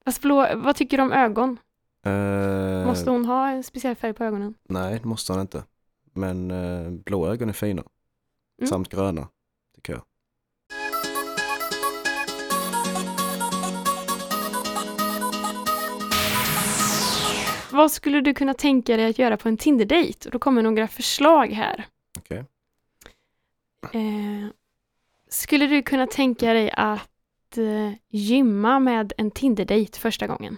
Fast 0.06 0.22
blå, 0.22 0.48
vad 0.56 0.76
tycker 0.76 0.98
du 0.98 1.04
om 1.04 1.12
ögon? 1.12 1.58
Eh, 2.06 2.86
Måste 2.86 3.10
hon 3.12 3.26
ha 3.26 3.50
en 3.50 3.64
speciell 3.64 3.96
färg 3.96 4.14
på 4.14 4.24
ögonen? 4.24 4.54
Nej, 4.64 5.00
det 5.00 5.06
måste 5.08 5.32
han 5.34 5.42
inte. 5.42 5.64
Men 6.14 6.52
eh, 6.52 6.90
blå 6.92 7.28
ögon 7.28 7.50
är 7.50 7.54
fina. 7.54 7.84
Mm. 8.60 8.68
Samt 8.70 8.90
gröna, 8.90 9.28
tycker 9.76 9.94
jag. 9.94 10.02
Vad 17.72 17.92
skulle 17.92 18.22
du 18.22 18.34
kunna 18.34 18.54
tänka 18.54 18.98
dig 18.98 19.06
att 19.06 19.20
göra 19.20 19.38
på 19.38 19.50
en 19.50 19.58
Tinder-dejt? 19.58 20.28
Och 20.30 20.32
Då 20.32 20.40
kommer 20.40 20.62
några 20.62 20.88
förslag 20.88 21.48
här. 21.48 21.86
Okej. 22.18 22.44
Eh, 23.94 24.48
skulle 25.28 25.68
du 25.68 25.84
kunna 25.84 26.08
tänka 26.08 26.54
dig 26.54 26.72
att 26.72 27.58
eh, 27.58 27.94
gymma 28.10 28.80
med 28.80 29.14
en 29.18 29.32
Tinder-dejt 29.32 30.00
första 30.00 30.28
gången? 30.28 30.58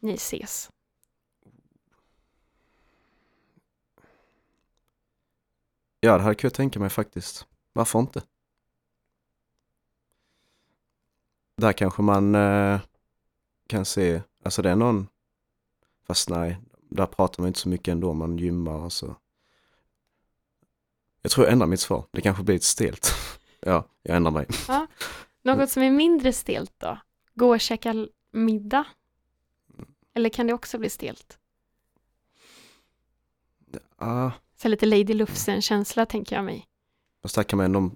Ni 0.00 0.14
ses. 0.14 0.70
Ja, 6.00 6.12
det 6.12 6.18
hade 6.18 6.30
jag 6.30 6.38
kunnat 6.38 6.54
tänka 6.54 6.80
mig 6.80 6.90
faktiskt. 6.90 7.46
Varför 7.72 7.98
inte? 7.98 8.22
Där 11.56 11.72
kanske 11.72 12.02
man 12.02 12.34
eh, 12.34 12.80
kan 13.66 13.84
se, 13.84 14.22
alltså 14.44 14.62
det 14.62 14.70
är 14.70 14.76
någon, 14.76 15.08
fast 16.06 16.30
nej, 16.30 16.58
där 16.90 17.06
pratar 17.06 17.42
man 17.42 17.48
inte 17.48 17.60
så 17.60 17.68
mycket 17.68 17.92
ändå, 17.92 18.12
man 18.12 18.38
gymmar 18.38 18.78
och 18.78 18.92
så. 18.92 19.16
Jag 21.22 21.32
tror 21.32 21.46
jag 21.46 21.52
ändrar 21.52 21.66
mitt 21.66 21.80
svar, 21.80 22.06
det 22.10 22.20
kanske 22.20 22.42
blir 22.42 22.54
lite 22.54 22.66
stelt. 22.66 23.14
ja, 23.62 23.88
jag 24.02 24.16
ändrar 24.16 24.30
mig. 24.32 24.46
Något 25.42 25.70
som 25.70 25.82
är 25.82 25.90
mindre 25.90 26.32
stelt 26.32 26.72
då? 26.78 26.98
Gå 27.34 27.48
och 27.54 27.60
käka 27.60 28.08
middag? 28.30 28.86
Eller 30.14 30.28
kan 30.30 30.46
det 30.46 30.52
också 30.52 30.78
bli 30.78 30.90
stelt? 30.90 31.38
Ah, 33.96 34.30
Så 34.56 34.68
lite 34.68 34.86
Lady 34.86 35.14
Lufsen-känsla 35.14 36.06
tänker 36.06 36.36
jag 36.36 36.44
mig. 36.44 36.68
fast 37.22 37.34
där 37.34 37.42
kan 37.42 37.56
man 37.56 37.66
ändå, 37.66 37.90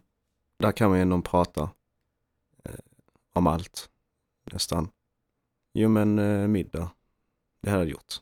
där 0.59 0.73
kan 0.73 0.91
man 0.91 0.99
ändå 0.99 1.21
prata 1.23 1.71
eh, 2.65 2.75
om 3.33 3.47
allt, 3.47 3.91
nästan. 4.45 4.89
Jo 5.73 5.89
men 5.89 6.19
eh, 6.19 6.49
middag, 6.49 6.91
det 7.61 7.71
hade 7.71 7.83
jag 7.83 7.91
gjort. 7.91 8.15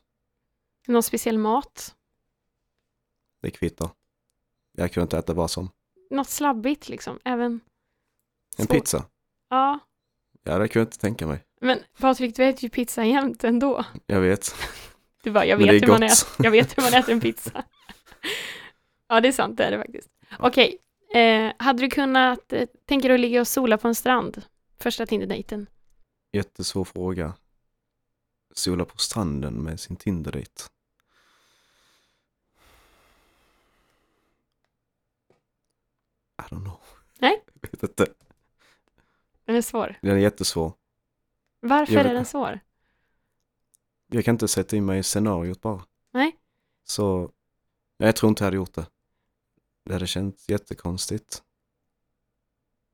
Någon 0.87 1.03
speciell 1.03 1.37
mat? 1.37 1.95
Det 3.41 3.51
kvittar. 3.51 3.89
Jag 4.71 4.91
kunde 4.93 5.03
inte 5.03 5.17
äta 5.17 5.33
vad 5.33 5.51
som. 5.51 5.69
Något 6.09 6.29
slabbigt 6.29 6.89
liksom? 6.89 7.19
Även... 7.25 7.59
En 8.57 8.65
svår- 8.65 8.73
pizza? 8.73 9.05
Ja, 9.49 9.79
Ja, 10.43 10.57
det 10.57 10.67
kunde 10.67 10.79
jag 10.79 10.87
inte 10.87 10.99
tänka 10.99 11.27
mig. 11.27 11.43
men 11.61 11.79
Patrik, 11.99 12.35
du 12.35 12.43
äter 12.43 12.63
ju 12.63 12.69
pizza 12.69 13.05
jämt 13.05 13.43
ändå. 13.43 13.85
Jag 14.05 14.21
vet. 14.21 14.55
Du 15.23 15.31
bara, 15.31 15.45
jag 15.45 15.57
vet, 15.57 15.83
hur 15.83 15.87
man 15.87 16.03
äter, 16.03 16.27
jag 16.45 16.51
vet 16.51 16.77
hur 16.77 16.83
man 16.83 16.93
äter 16.93 17.13
en 17.13 17.19
pizza. 17.19 17.63
ja, 19.07 19.21
det 19.21 19.27
är 19.27 19.31
sant, 19.31 19.57
det 19.57 19.63
är 19.63 19.71
det 19.71 19.77
faktiskt. 19.77 20.09
Okej, 20.39 20.77
eh, 21.13 21.51
hade 21.59 21.81
du 21.81 21.89
kunnat 21.89 22.53
eh, 22.53 22.67
dig 22.85 23.13
att 23.13 23.19
ligga 23.19 23.41
och 23.41 23.47
sola 23.47 23.77
på 23.77 23.87
en 23.87 23.95
strand? 23.95 24.41
Första 24.77 25.05
Tinder-dejten. 25.05 25.67
Jättesvår 26.33 26.85
fråga. 26.85 27.33
Sola 28.53 28.85
på 28.85 28.97
stranden 28.97 29.53
med 29.53 29.79
sin 29.79 29.95
Tinder-dejt. 29.95 30.63
I 36.37 36.41
don't 36.41 36.63
know. 36.63 36.79
Nej. 37.19 37.43
Jag 37.61 37.71
vet 37.71 37.83
inte. 37.83 38.07
Den 39.45 39.55
är 39.55 39.61
svår. 39.61 39.95
Den 40.01 40.11
är 40.11 40.17
jättesvår. 40.17 40.73
Varför 41.59 41.93
Jag 41.93 42.05
är 42.05 42.13
den 42.13 42.25
svår? 42.25 42.59
Jag 44.07 44.25
kan 44.25 44.35
inte 44.35 44.47
sätta 44.47 44.75
in 44.75 44.85
mig 44.85 44.99
i 44.99 45.03
scenariot 45.03 45.61
bara. 45.61 45.85
Nej. 46.11 46.35
Så, 46.83 47.19
nej, 47.97 48.07
jag 48.07 48.15
tror 48.15 48.29
inte 48.29 48.43
jag 48.43 48.47
hade 48.47 48.55
gjort 48.57 48.73
det. 48.73 48.85
Det 49.83 49.93
hade 49.93 50.07
känts 50.07 50.49
jättekonstigt. 50.49 51.43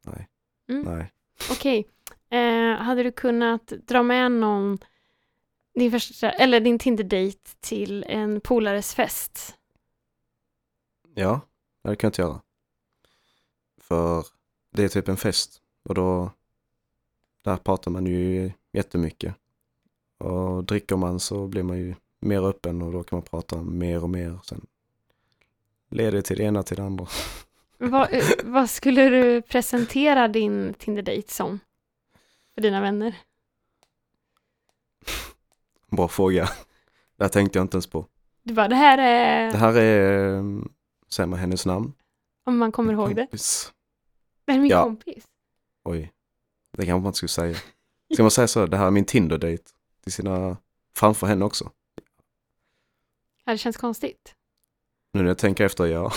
Nej. 0.05 0.29
Mm. 0.69 0.83
Nej. 0.83 1.11
Okej, 1.51 1.87
eh, 2.29 2.75
hade 2.75 3.03
du 3.03 3.11
kunnat 3.11 3.67
dra 3.67 4.03
med 4.03 4.31
någon, 4.31 4.77
din, 5.73 5.91
första, 5.91 6.31
eller 6.31 6.59
din 6.59 6.79
Tinder-dejt 6.79 7.39
till 7.59 8.03
en 8.07 8.41
polares 8.41 8.95
fest? 8.95 9.55
Ja, 11.13 11.29
det 11.81 11.87
hade 11.87 11.91
jag 11.91 11.99
kunnat 11.99 12.17
göra. 12.17 12.41
För 13.91 14.25
det 14.71 14.83
är 14.83 14.89
typ 14.89 15.07
en 15.07 15.17
fest 15.17 15.61
och 15.83 15.95
då 15.95 16.31
där 17.43 17.57
pratar 17.57 17.91
man 17.91 18.05
ju 18.05 18.51
jättemycket. 18.73 19.35
Och 20.17 20.63
dricker 20.63 20.95
man 20.95 21.19
så 21.19 21.47
blir 21.47 21.63
man 21.63 21.77
ju 21.77 21.95
mer 22.19 22.41
öppen 22.41 22.81
och 22.81 22.91
då 22.91 23.03
kan 23.03 23.17
man 23.17 23.23
prata 23.23 23.61
mer 23.61 24.03
och 24.03 24.09
mer. 24.09 24.39
Sen 24.43 24.65
leder 25.89 26.11
det 26.11 26.21
till 26.21 26.37
det 26.37 26.43
ena 26.43 26.63
till 26.63 26.77
det 26.77 26.83
andra. 26.83 27.07
Vad, 27.77 28.13
eh, 28.13 28.23
vad 28.43 28.69
skulle 28.69 29.09
du 29.09 29.41
presentera 29.41 30.27
din 30.27 30.73
Tinder-dejt 30.73 31.31
som? 31.31 31.59
För 32.53 32.61
dina 32.61 32.81
vänner? 32.81 33.15
Bra 35.89 36.07
fråga. 36.07 36.49
Det 37.17 37.23
här 37.23 37.29
tänkte 37.29 37.59
jag 37.59 37.63
inte 37.63 37.75
ens 37.75 37.87
på. 37.87 38.05
Du 38.43 38.53
bara, 38.53 38.67
det 38.67 38.75
här 38.75 38.97
är, 38.97 39.51
Det 39.51 39.57
här 39.57 39.75
är, 39.75 40.37
eh, 40.37 40.43
säger 41.09 41.27
man 41.27 41.39
hennes 41.39 41.65
namn? 41.65 41.93
om 42.43 42.57
man 42.57 42.71
kommer 42.71 42.93
ihåg 42.93 43.15
det, 43.15 43.27
Kompis. 44.51 44.55
det 44.55 44.55
är 44.55 44.59
min 44.61 44.71
Ja. 44.71 44.83
kompis. 44.83 45.27
Oj, 45.83 46.11
det 46.71 46.85
kanske 46.85 47.01
man 47.01 47.05
inte 47.09 47.17
skulle 47.17 47.29
säga. 47.29 47.57
Ska 48.13 48.23
man 48.23 48.31
säga 48.31 48.47
så? 48.47 48.65
Det 48.65 48.77
här 48.77 48.87
är 48.87 48.91
min 48.91 49.05
Tinder-dejt 49.05 49.63
till 50.03 50.11
sina, 50.13 50.57
framför 50.95 51.27
henne 51.27 51.45
också. 51.45 51.71
Ja, 53.45 53.51
det 53.51 53.57
känns 53.57 53.77
konstigt. 53.77 54.35
Nu 55.13 55.21
när 55.21 55.27
jag 55.27 55.37
tänker 55.37 55.65
efter, 55.65 55.85
ja. 55.85 56.11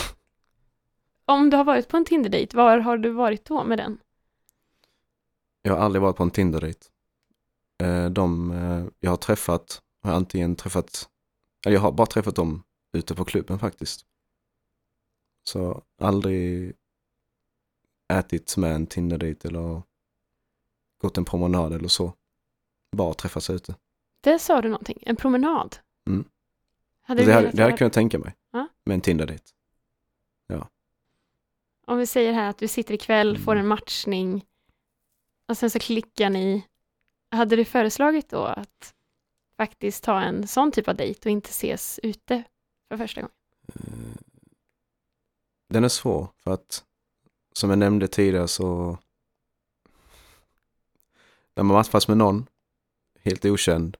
Om 1.25 1.49
du 1.49 1.57
har 1.57 1.63
varit 1.63 1.87
på 1.87 1.97
en 1.97 2.05
Tinder-dejt, 2.05 2.57
var 2.57 2.77
har 2.77 2.97
du 2.97 3.09
varit 3.09 3.45
då 3.45 3.63
med 3.63 3.77
den? 3.77 3.97
Jag 5.61 5.73
har 5.75 5.79
aldrig 5.85 6.01
varit 6.01 6.15
på 6.15 6.23
en 6.23 6.31
Tinder-dejt. 6.31 6.79
Eh, 7.83 8.05
De 8.09 8.51
eh, 8.51 8.85
jag 8.99 9.09
har 9.11 9.17
träffat 9.17 9.81
har 10.01 10.11
jag 10.11 10.17
antingen 10.17 10.55
träffat, 10.55 11.09
eller 11.65 11.73
jag 11.75 11.81
har 11.81 11.91
bara 11.91 12.07
träffat 12.07 12.35
dem 12.35 12.63
ute 12.93 13.15
på 13.15 13.25
klubben 13.25 13.59
faktiskt. 13.59 14.05
Så 15.43 15.83
aldrig 16.01 16.73
ätit 18.13 18.57
med 18.57 18.75
en 18.75 18.87
Tinder-dejt 18.87 19.47
eller 19.47 19.81
gått 21.01 21.17
en 21.17 21.25
promenad 21.25 21.73
eller 21.73 21.87
så. 21.87 22.13
Bara 22.91 23.13
träffats 23.13 23.49
ute. 23.49 23.75
Det 24.21 24.39
sa 24.39 24.61
du 24.61 24.69
någonting, 24.69 24.97
en 25.01 25.15
promenad. 25.15 25.77
Mm. 26.07 26.25
Hade 27.01 27.25
Det, 27.25 27.33
hade, 27.33 27.51
det 27.51 27.61
hade 27.61 27.69
jag 27.71 27.77
kunnat 27.77 27.93
tänka 27.93 28.19
mig. 28.19 28.35
Ja. 28.51 28.67
Med 28.85 28.93
en 28.93 29.01
Tinder-dejt. 29.01 29.43
Om 31.87 31.97
vi 31.97 32.07
säger 32.07 32.33
här 32.33 32.49
att 32.49 32.57
du 32.57 32.67
sitter 32.67 32.93
ikväll, 32.93 33.29
Mm. 33.29 33.41
får 33.41 33.55
en 33.55 33.67
matchning 33.67 34.45
och 35.47 35.57
sen 35.57 35.69
så 35.69 35.79
klickar 35.79 36.29
ni. 36.29 36.67
Hade 37.31 37.55
du 37.55 37.65
föreslagit 37.65 38.29
då 38.29 38.43
att 38.45 38.95
faktiskt 39.57 40.03
ta 40.03 40.21
en 40.21 40.47
sån 40.47 40.71
typ 40.71 40.87
av 40.87 40.95
dejt 40.95 41.29
och 41.29 41.31
inte 41.31 41.49
ses 41.49 41.99
ute 42.03 42.43
för 42.89 42.97
första 42.97 43.21
gången? 43.21 43.35
Eh, 43.67 44.15
Den 45.69 45.83
är 45.83 45.89
svår 45.89 46.27
för 46.37 46.51
att 46.53 46.85
som 47.57 47.69
jag 47.69 47.79
nämnde 47.79 48.07
tidigare 48.07 48.47
så 48.47 48.97
när 51.55 51.63
man 51.63 51.75
matchas 51.75 52.07
med 52.07 52.17
någon, 52.17 52.47
helt 53.19 53.45
okänd, 53.45 53.97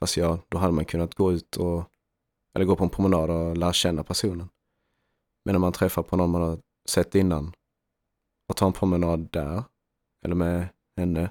fast 0.00 0.16
ja, 0.16 0.38
då 0.48 0.58
hade 0.58 0.72
man 0.72 0.84
kunnat 0.84 1.14
gå 1.14 1.32
ut 1.32 1.56
och, 1.56 1.84
eller 2.54 2.64
gå 2.64 2.76
på 2.76 2.84
en 2.84 2.90
promenad 2.90 3.30
och 3.30 3.56
lära 3.56 3.72
känna 3.72 4.04
personen. 4.04 4.48
Men 5.44 5.52
när 5.52 5.58
man 5.58 5.72
träffar 5.72 6.02
på 6.02 6.16
någon 6.16 6.30
man 6.30 6.42
har 6.42 6.58
sett 6.88 7.14
innan 7.14 7.52
och 8.48 8.56
tar 8.56 8.66
en 8.66 8.72
promenad 8.72 9.28
där, 9.32 9.64
eller 10.24 10.34
med 10.34 10.68
henne, 10.96 11.30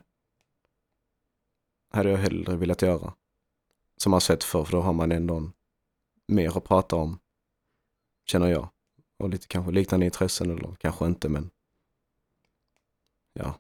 hade 1.92 2.10
jag 2.10 2.18
hellre 2.18 2.56
velat 2.56 2.82
göra. 2.82 3.14
Som 3.98 4.12
man 4.12 4.22
sett 4.22 4.44
förr, 4.44 4.64
för 4.64 4.72
då 4.72 4.82
har 4.82 4.94
man 4.94 5.12
ändå 5.12 5.52
mer 6.28 6.58
att 6.58 6.64
prata 6.64 6.96
om, 6.96 7.20
känner 8.26 8.48
jag. 8.48 8.70
Och 9.20 9.30
lite 9.30 9.48
kanske 9.48 9.72
liknande 9.72 10.06
intressen 10.06 10.52
eller 10.52 10.76
kanske 10.76 11.06
inte, 11.06 11.30
men 11.30 11.50
ja. 13.40 13.60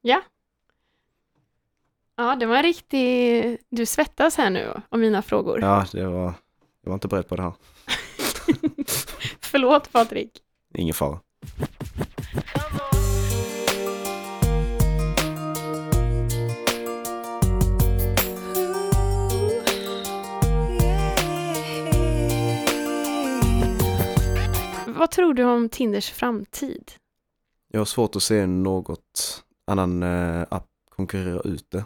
Ja. 0.00 0.22
Ja, 2.16 2.36
det 2.36 2.46
var 2.46 2.56
en 2.56 2.62
riktig... 2.62 3.58
Du 3.68 3.86
svettas 3.86 4.36
här 4.36 4.50
nu 4.50 4.80
av 4.88 4.98
mina 4.98 5.22
frågor. 5.22 5.60
Ja, 5.60 5.86
det 5.92 6.06
var, 6.06 6.34
jag 6.82 6.90
var 6.90 6.94
inte 6.94 7.08
beredd 7.08 7.28
på 7.28 7.36
det 7.36 7.42
här. 7.42 7.52
Förlåt 9.40 9.92
Patrik. 9.92 10.42
Ingen 10.74 10.94
fara. 10.94 11.20
Vad 24.86 25.10
tror 25.10 25.34
du 25.34 25.44
om 25.44 25.68
Tinders 25.68 26.10
framtid? 26.10 26.92
Jag 27.68 27.80
har 27.80 27.84
svårt 27.84 28.16
att 28.16 28.22
se 28.22 28.46
något 28.46 29.44
annan 29.64 30.02
eh, 30.02 30.46
app 30.50 30.68
konkurrera 30.88 31.40
ut 31.40 31.70
det 31.70 31.84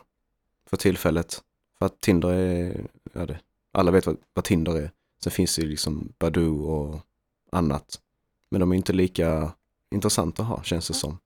för 0.67 0.77
tillfället. 0.77 1.45
För 1.79 1.87
att 1.87 2.01
Tinder 2.01 2.29
är, 2.29 2.87
ja 3.13 3.27
det, 3.27 3.41
alla 3.73 3.91
vet 3.91 4.07
vad, 4.07 4.17
vad 4.35 4.45
Tinder 4.45 4.77
är. 4.77 4.91
Sen 5.23 5.33
finns 5.33 5.57
det 5.57 5.63
ju 5.63 5.69
liksom 5.69 6.13
Badoo 6.19 6.65
och 6.65 7.01
annat. 7.53 8.01
Men 8.49 8.61
de 8.61 8.73
är 8.73 8.77
inte 8.77 8.93
lika 8.93 9.53
intressanta 9.91 10.43
att 10.43 10.49
ha 10.49 10.63
känns 10.63 10.89
det 10.89 10.95
som. 10.95 11.19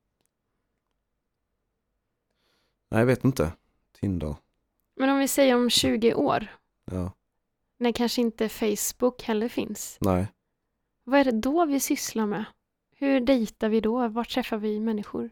Nej, 2.90 3.00
jag 3.00 3.06
vet 3.06 3.24
inte. 3.24 3.52
Tinder, 4.00 4.36
Men 4.96 5.10
om 5.10 5.18
vi 5.18 5.28
säger 5.28 5.56
om 5.56 5.70
20 5.70 6.14
år, 6.14 6.46
ja, 6.84 7.12
när 7.78 7.92
kanske 7.92 8.20
inte 8.20 8.48
Facebook 8.48 9.22
heller 9.22 9.48
finns. 9.48 9.98
nej. 10.00 10.26
Vad 11.04 11.20
är 11.20 11.24
det 11.24 11.32
då 11.40 11.64
vi 11.64 11.80
sysslar 11.80 12.26
med? 12.26 12.44
Hur 13.04 13.20
dejtar 13.20 13.68
vi 13.68 13.80
då? 13.80 14.08
Var 14.08 14.24
träffar 14.24 14.56
vi 14.56 14.80
människor? 14.80 15.30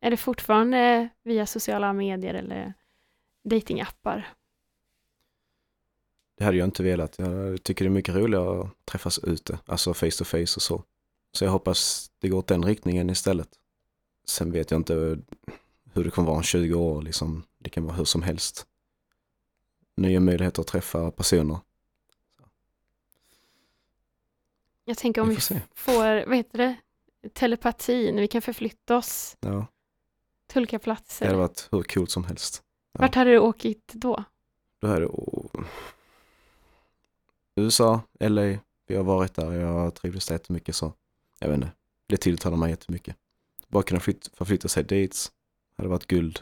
Är 0.00 0.10
det 0.10 0.16
fortfarande 0.16 1.08
via 1.22 1.46
sociala 1.46 1.92
medier 1.92 2.34
eller 2.34 2.74
datingappar? 3.44 4.34
Det 6.38 6.44
hade 6.44 6.56
jag 6.56 6.66
inte 6.66 6.82
velat. 6.82 7.18
Jag 7.18 7.62
tycker 7.62 7.84
det 7.84 7.88
är 7.88 7.90
mycket 7.90 8.14
roligare 8.14 8.60
att 8.62 8.86
träffas 8.86 9.18
ute, 9.18 9.58
alltså 9.66 9.94
face 9.94 10.10
to 10.10 10.24
face 10.24 10.40
och 10.40 10.62
så. 10.62 10.84
Så 11.32 11.44
jag 11.44 11.50
hoppas 11.50 12.10
det 12.18 12.28
går 12.28 12.38
åt 12.38 12.46
den 12.46 12.64
riktningen 12.64 13.10
istället. 13.10 13.48
Sen 14.24 14.52
vet 14.52 14.70
jag 14.70 14.80
inte 14.80 15.18
hur 15.92 16.04
det 16.04 16.10
kommer 16.10 16.28
vara 16.28 16.36
om 16.36 16.42
20 16.42 16.74
år, 16.74 17.02
liksom. 17.02 17.42
det 17.58 17.70
kan 17.70 17.84
vara 17.84 17.96
hur 17.96 18.04
som 18.04 18.22
helst. 18.22 18.66
Nya 19.96 20.20
möjligheter 20.20 20.60
att 20.60 20.68
träffa 20.68 21.10
personer. 21.10 21.58
Jag 24.92 24.98
tänker 24.98 25.20
om 25.22 25.28
Vi 25.28 25.34
vi, 25.34 25.40
får 25.40 25.54
se. 25.54 25.60
får, 25.74 26.26
vad 26.28 26.36
heter 26.36 26.58
det, 26.58 26.76
telepati, 27.32 28.12
när 28.12 28.20
vi 28.20 28.28
kan 28.28 28.42
förflytta 28.42 28.96
oss 28.96 29.36
Ja, 29.40 29.66
till 30.46 30.58
olika 30.58 30.76
det 30.78 30.84
platser. 30.84 31.26
hade 31.26 31.38
varit 31.38 31.68
hur 31.70 31.82
coolt 31.82 32.10
som 32.10 32.24
helst. 32.24 32.62
ja. 32.92 33.00
Vart 33.00 33.14
hade 33.14 33.30
du 33.30 33.38
åkt 33.38 33.64
då? 33.92 34.24
Då 34.80 34.86
det 35.00 35.06
oh. 35.06 35.64
USA, 37.56 38.00
LA, 38.20 38.58
vi 38.86 38.96
har 38.96 39.02
varit 39.02 39.34
där, 39.34 39.52
jag 39.52 39.94
trivdes 39.94 40.26
där 40.26 40.34
jättemycket 40.34 40.76
så. 40.76 40.92
Jag 41.38 41.48
vet 41.48 41.54
inte, 41.56 41.70
det 42.06 42.16
tilltalar 42.16 42.56
mig 42.56 42.70
jättemycket. 42.70 43.16
Bara 43.68 43.82
kunna 43.82 44.00
flyt- 44.00 44.36
förflytta 44.36 44.68
sig 44.68 44.84
dit, 44.84 45.32
hade 45.76 45.88
varit 45.88 46.06
guld. 46.06 46.40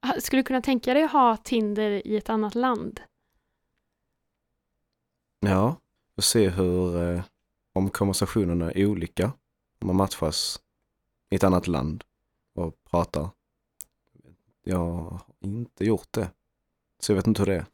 Ah, 0.00 0.20
Skulle 0.20 0.42
du 0.42 0.44
kunna 0.46 0.62
tänka 0.62 0.94
dig 0.94 1.02
att 1.02 1.12
ha 1.12 1.36
Tinder 1.36 2.06
i 2.06 2.16
ett 2.16 2.28
annat 2.28 2.54
land? 2.54 3.00
Ja, 5.40 5.76
och 6.22 6.26
se 6.26 6.48
hur, 6.48 7.02
eh, 7.02 7.22
om 7.72 7.90
konversationerna 7.90 8.72
är 8.72 8.86
olika, 8.86 9.32
om 9.80 9.86
man 9.86 9.96
matchas 9.96 10.60
i 11.30 11.34
ett 11.34 11.44
annat 11.44 11.66
land 11.66 12.04
och 12.54 12.84
pratar. 12.90 13.30
Jag 14.64 14.78
har 14.78 15.20
inte 15.40 15.84
gjort 15.84 16.12
det, 16.12 16.30
så 16.98 17.12
jag 17.12 17.16
vet 17.16 17.26
inte 17.26 17.42
hur 17.42 17.46
det 17.46 17.54
är. 17.54 17.66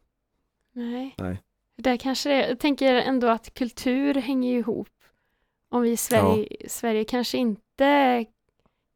Nej. 0.71 1.15
Nej. 1.17 1.41
Där 1.77 1.97
kanske 1.97 2.29
det, 2.29 2.47
jag 2.49 2.59
tänker 2.59 2.93
ändå 2.93 3.27
att 3.27 3.53
kultur 3.53 4.13
hänger 4.13 4.57
ihop. 4.57 4.89
Om 5.69 5.81
vi 5.81 5.91
i 5.91 5.97
Sverige, 5.97 6.69
Sverige 6.69 7.03
kanske 7.03 7.37
inte 7.37 8.25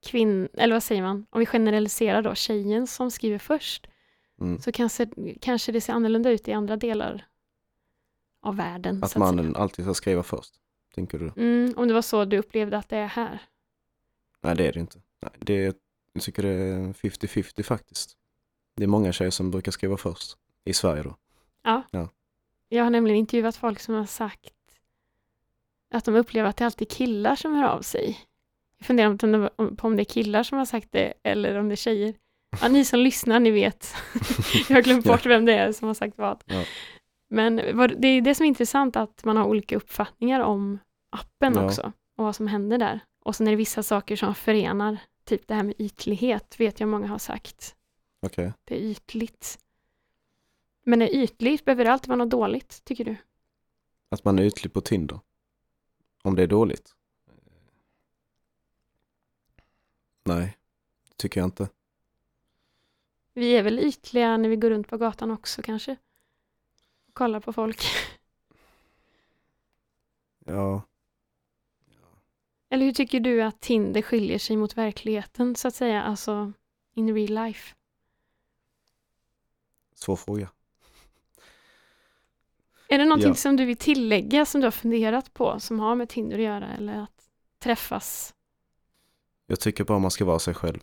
kvinn, 0.05 0.47
eller 0.53 0.75
vad 0.75 0.83
säger 0.83 1.01
man, 1.01 1.25
om 1.29 1.39
vi 1.39 1.45
generaliserar 1.45 2.21
då, 2.21 2.35
tjejen 2.35 2.87
som 2.87 3.11
skriver 3.11 3.39
först, 3.39 3.87
Mm. 4.41 4.59
så 4.59 4.71
kanske, 4.71 5.07
kanske 5.41 5.71
det 5.71 5.81
ser 5.81 5.93
annorlunda 5.93 6.29
ut 6.29 6.47
i 6.47 6.53
andra 6.53 6.77
delar 6.77 7.25
av 8.43 8.55
världen. 8.55 8.97
Att 8.97 9.03
att 9.03 9.11
säga. 9.11 9.25
mannen 9.25 9.55
alltid 9.55 9.85
ska 9.85 9.93
skriva 9.93 10.23
först, 10.23 10.53
tänker 10.95 11.19
du? 11.19 11.31
Mm, 11.37 11.73
om 11.77 11.87
det 11.87 11.93
var 11.93 12.01
så 12.01 12.25
du 12.25 12.37
upplevde 12.37 12.77
att 12.77 12.89
det 12.89 12.97
är 12.97 13.07
här. 13.07 13.39
Nej, 14.41 14.55
det 14.55 14.67
är 14.67 14.73
det 14.73 14.79
inte. 14.79 15.01
Nej, 15.21 15.31
det 15.39 15.65
är, 15.65 15.73
jag 16.13 16.23
tycker 16.23 16.43
det 16.43 16.49
är 16.49 16.93
50-50 16.93 17.63
faktiskt. 17.63 18.17
Det 18.75 18.83
är 18.83 18.87
många 18.87 19.11
tjejer 19.11 19.31
som 19.31 19.51
brukar 19.51 19.71
skriva 19.71 19.97
först, 19.97 20.37
i 20.65 20.73
Sverige 20.73 21.03
då. 21.03 21.15
Jag 22.69 22.83
har 22.83 22.89
nämligen 22.89 23.19
intervjuat 23.19 23.55
folk 23.55 23.79
som 23.79 23.95
har 23.95 24.05
sagt 24.05 24.53
att 25.93 26.05
de 26.05 26.15
upplever 26.15 26.49
att 26.49 26.57
det 26.57 26.65
alltid 26.65 26.87
är 26.91 26.95
killar 26.95 27.35
som 27.35 27.53
hör 27.53 27.63
av 27.63 27.81
sig. 27.81 28.19
Jag 28.77 28.87
funderar 28.87 29.75
på 29.75 29.87
om 29.87 29.95
det 29.95 30.01
är 30.01 30.05
killar 30.05 30.43
som 30.43 30.57
har 30.57 30.65
sagt 30.65 30.91
det 30.91 31.13
eller 31.23 31.55
om 31.55 31.67
det 31.67 31.73
är 31.73 31.75
tjejer. 31.75 32.13
Ja, 32.61 32.67
ni 32.67 32.85
som 32.85 32.99
lyssnar, 32.99 33.39
ni 33.39 33.51
vet. 33.51 33.95
Jag 34.69 34.75
har 34.75 34.81
glömt 34.81 35.05
bort 35.05 35.25
vem 35.25 35.45
det 35.45 35.53
är 35.53 35.71
som 35.71 35.87
har 35.87 35.95
sagt 35.95 36.17
vad. 36.17 36.43
Ja. 36.45 36.63
Men 37.33 37.55
det 37.55 38.07
är 38.07 38.21
det 38.21 38.35
som 38.35 38.43
är 38.43 38.47
intressant, 38.47 38.95
att 38.95 39.25
man 39.25 39.37
har 39.37 39.45
olika 39.45 39.75
uppfattningar 39.75 40.39
om 40.39 40.79
appen 41.09 41.53
Ja. 41.53 41.65
också 41.65 41.91
och 42.15 42.23
vad 42.23 42.35
som 42.35 42.47
händer 42.47 42.77
där. 42.77 42.99
Och 43.19 43.35
sen 43.35 43.47
är 43.47 43.51
det 43.51 43.57
vissa 43.57 43.83
saker 43.83 44.15
som 44.15 44.35
förenar, 44.35 44.97
typ 45.23 45.47
det 45.47 45.53
här 45.53 45.63
med 45.63 45.75
ytlighet, 45.77 46.59
vet 46.59 46.79
jag 46.79 46.89
många 46.89 47.07
har 47.07 47.17
sagt. 47.17 47.75
Okej. 48.19 48.53
Det 48.63 48.75
är 48.75 48.79
ytligt. 48.79 49.59
Men 50.83 51.01
är 51.01 51.15
ytligt, 51.15 51.65
behöver 51.65 51.85
det 51.85 51.91
alltid 51.91 52.07
vara 52.07 52.17
något 52.17 52.29
dåligt, 52.29 52.83
tycker 52.83 53.05
du? 53.05 53.15
Att 54.09 54.25
man 54.25 54.39
är 54.39 54.43
ytlig 54.43 54.73
på 54.73 54.81
Tinder. 54.81 55.19
Om 56.23 56.35
det 56.35 56.43
är 56.43 56.47
dåligt. 56.47 56.95
Nej, 60.23 60.57
tycker 61.17 61.41
jag 61.41 61.47
inte. 61.47 61.69
Vi 63.33 63.51
är 63.57 63.63
väl 63.63 63.79
ytliga 63.79 64.37
när 64.37 64.49
vi 64.49 64.55
går 64.55 64.69
runt 64.69 64.87
på 64.87 64.97
gatan 64.97 65.31
också 65.31 65.61
kanske? 65.61 65.95
Kollar 67.13 67.39
på 67.39 67.53
folk. 67.53 67.83
Ja, 70.45 70.81
Eller 72.69 72.85
hur 72.85 72.93
tycker 72.93 73.19
du 73.19 73.41
att 73.43 73.61
Tinder 73.61 74.01
skiljer 74.01 74.39
sig 74.39 74.57
mot 74.57 74.77
verkligheten 74.77 75.55
så 75.55 75.67
att 75.67 75.75
säga, 75.75 76.03
alltså 76.03 76.53
in 76.93 77.15
real 77.15 77.45
life? 77.45 77.75
svår 79.95 80.15
fråga. 80.15 80.49
Är 82.87 82.97
det 82.97 83.05
någonting 83.05 83.29
Ja. 83.29 83.35
som 83.35 83.55
du 83.55 83.65
vill 83.65 83.77
tillägga 83.77 84.45
som 84.45 84.61
du 84.61 84.67
har 84.67 84.71
funderat 84.71 85.33
på 85.33 85.59
som 85.59 85.79
har 85.79 85.95
med 85.95 86.09
Tinder 86.09 86.37
att 86.37 86.43
göra 86.43 86.67
eller 86.73 86.97
att 87.03 87.29
träffas? 87.59 88.33
Jag 89.45 89.59
tycker 89.59 89.83
bara 89.83 89.99
man 89.99 90.11
ska 90.11 90.25
vara 90.25 90.39
sig 90.39 90.53
själv 90.53 90.79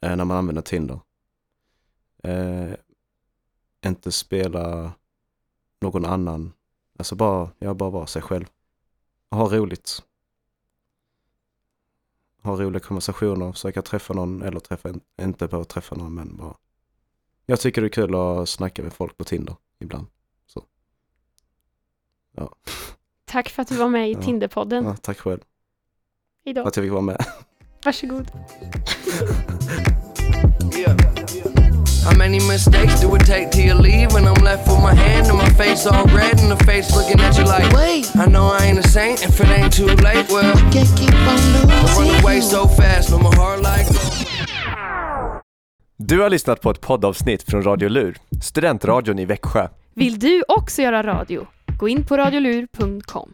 eh, 0.00 0.16
när 0.16 0.24
man 0.24 0.36
använder 0.36 0.62
Tinder. 0.62 1.00
Eh, 2.22 2.70
inte 3.86 4.12
spela 4.12 4.92
någon 5.80 6.04
annan. 6.04 6.52
Alltså 6.98 7.14
bara, 7.14 7.50
ja, 7.58 7.74
bara 7.74 7.90
vara 7.90 8.06
sig 8.06 8.22
själv. 8.22 8.44
Ha 9.30 9.48
roligt. 9.56 10.02
Ha 12.42 12.56
roliga 12.56 12.80
konversationer, 12.80 13.52
försöka 13.52 13.82
träffa 13.82 14.14
någon 14.14 14.42
eller 14.42 14.60
träffa, 14.60 14.88
inte 15.22 15.46
behöva 15.48 15.64
träffa 15.64 15.94
någon 15.96 16.14
men 16.14 16.36
bara. 16.36 16.56
Jag 17.46 17.60
tycker 17.60 17.80
det 17.80 17.86
är 17.86 17.88
kul 17.88 18.14
att 18.14 18.48
snacka 18.48 18.82
med 18.82 18.92
folk 18.92 19.16
på 19.16 19.24
Tinder 19.24 19.56
ibland. 19.78 20.06
Så. 20.46 20.64
Ja, 22.32 22.54
Tack 23.24 23.48
för 23.48 23.62
att 23.62 23.68
du 23.68 23.76
var 23.76 23.88
med 23.88 24.10
i 24.10 24.12
Ja. 24.12 24.22
Tinderpodden. 24.22 24.84
ja 24.84 24.96
tack 24.96 25.18
själv 25.18 25.40
Idag. 26.44 26.64
för 26.64 26.68
att 26.68 26.76
jag 26.76 26.84
fick 26.84 26.92
vara 26.92 27.02
med. 27.02 27.24
Varsågod. 27.84 28.30
Yeah. 30.78 31.14
How 32.04 32.16
many 32.16 32.38
mistakes 32.48 33.00
do 33.00 33.14
it 33.14 33.26
take 33.26 33.50
till 33.50 33.64
you 33.64 33.74
leave 33.74 34.12
when 34.12 34.26
I'm 34.26 34.42
left 34.44 34.66
with 34.68 34.80
my 34.80 34.94
hand 34.94 35.26
and 35.28 35.38
my 35.38 35.48
face 35.50 35.86
all 35.86 36.06
red 36.06 36.40
and 36.40 36.50
the 36.50 36.64
face 36.64 36.96
looking 36.96 37.20
at 37.20 37.36
you 37.38 37.44
like, 37.44 37.70
Wait, 37.76 38.10
I 38.16 38.26
know 38.26 38.56
I 38.58 38.64
ain't 38.66 38.78
a 38.78 38.88
saint 38.88 39.22
if 39.22 39.40
it 39.40 39.48
ain't 39.48 39.72
too 39.72 39.86
late. 39.86 40.26
Well, 40.30 40.52
can't 40.72 40.88
keep 40.98 41.14
on 41.14 41.38
I 41.38 41.82
losing 41.82 42.12
run 42.12 42.22
away 42.22 42.40
so 42.40 42.66
fast, 42.68 43.10
but 43.10 43.18
my 43.22 43.34
heart 43.36 43.60
like. 43.62 43.86
Du 45.96 46.20
har 46.20 46.30
lyssnat 46.30 46.60
på 46.60 46.70
ett 46.70 46.80
poddavsnitt 46.80 47.42
från 47.42 47.62
Radio 47.62 47.88
Lur, 47.88 48.16
studentradion 48.40 49.18
i 49.18 49.24
Växjö. 49.24 49.68
Vill 49.94 50.18
du 50.18 50.42
också 50.48 50.82
göra 50.82 51.02
radio? 51.02 51.46
Gå 51.78 51.88
in 51.88 52.04
på 52.04 52.16
radiolur.com. 52.16 53.32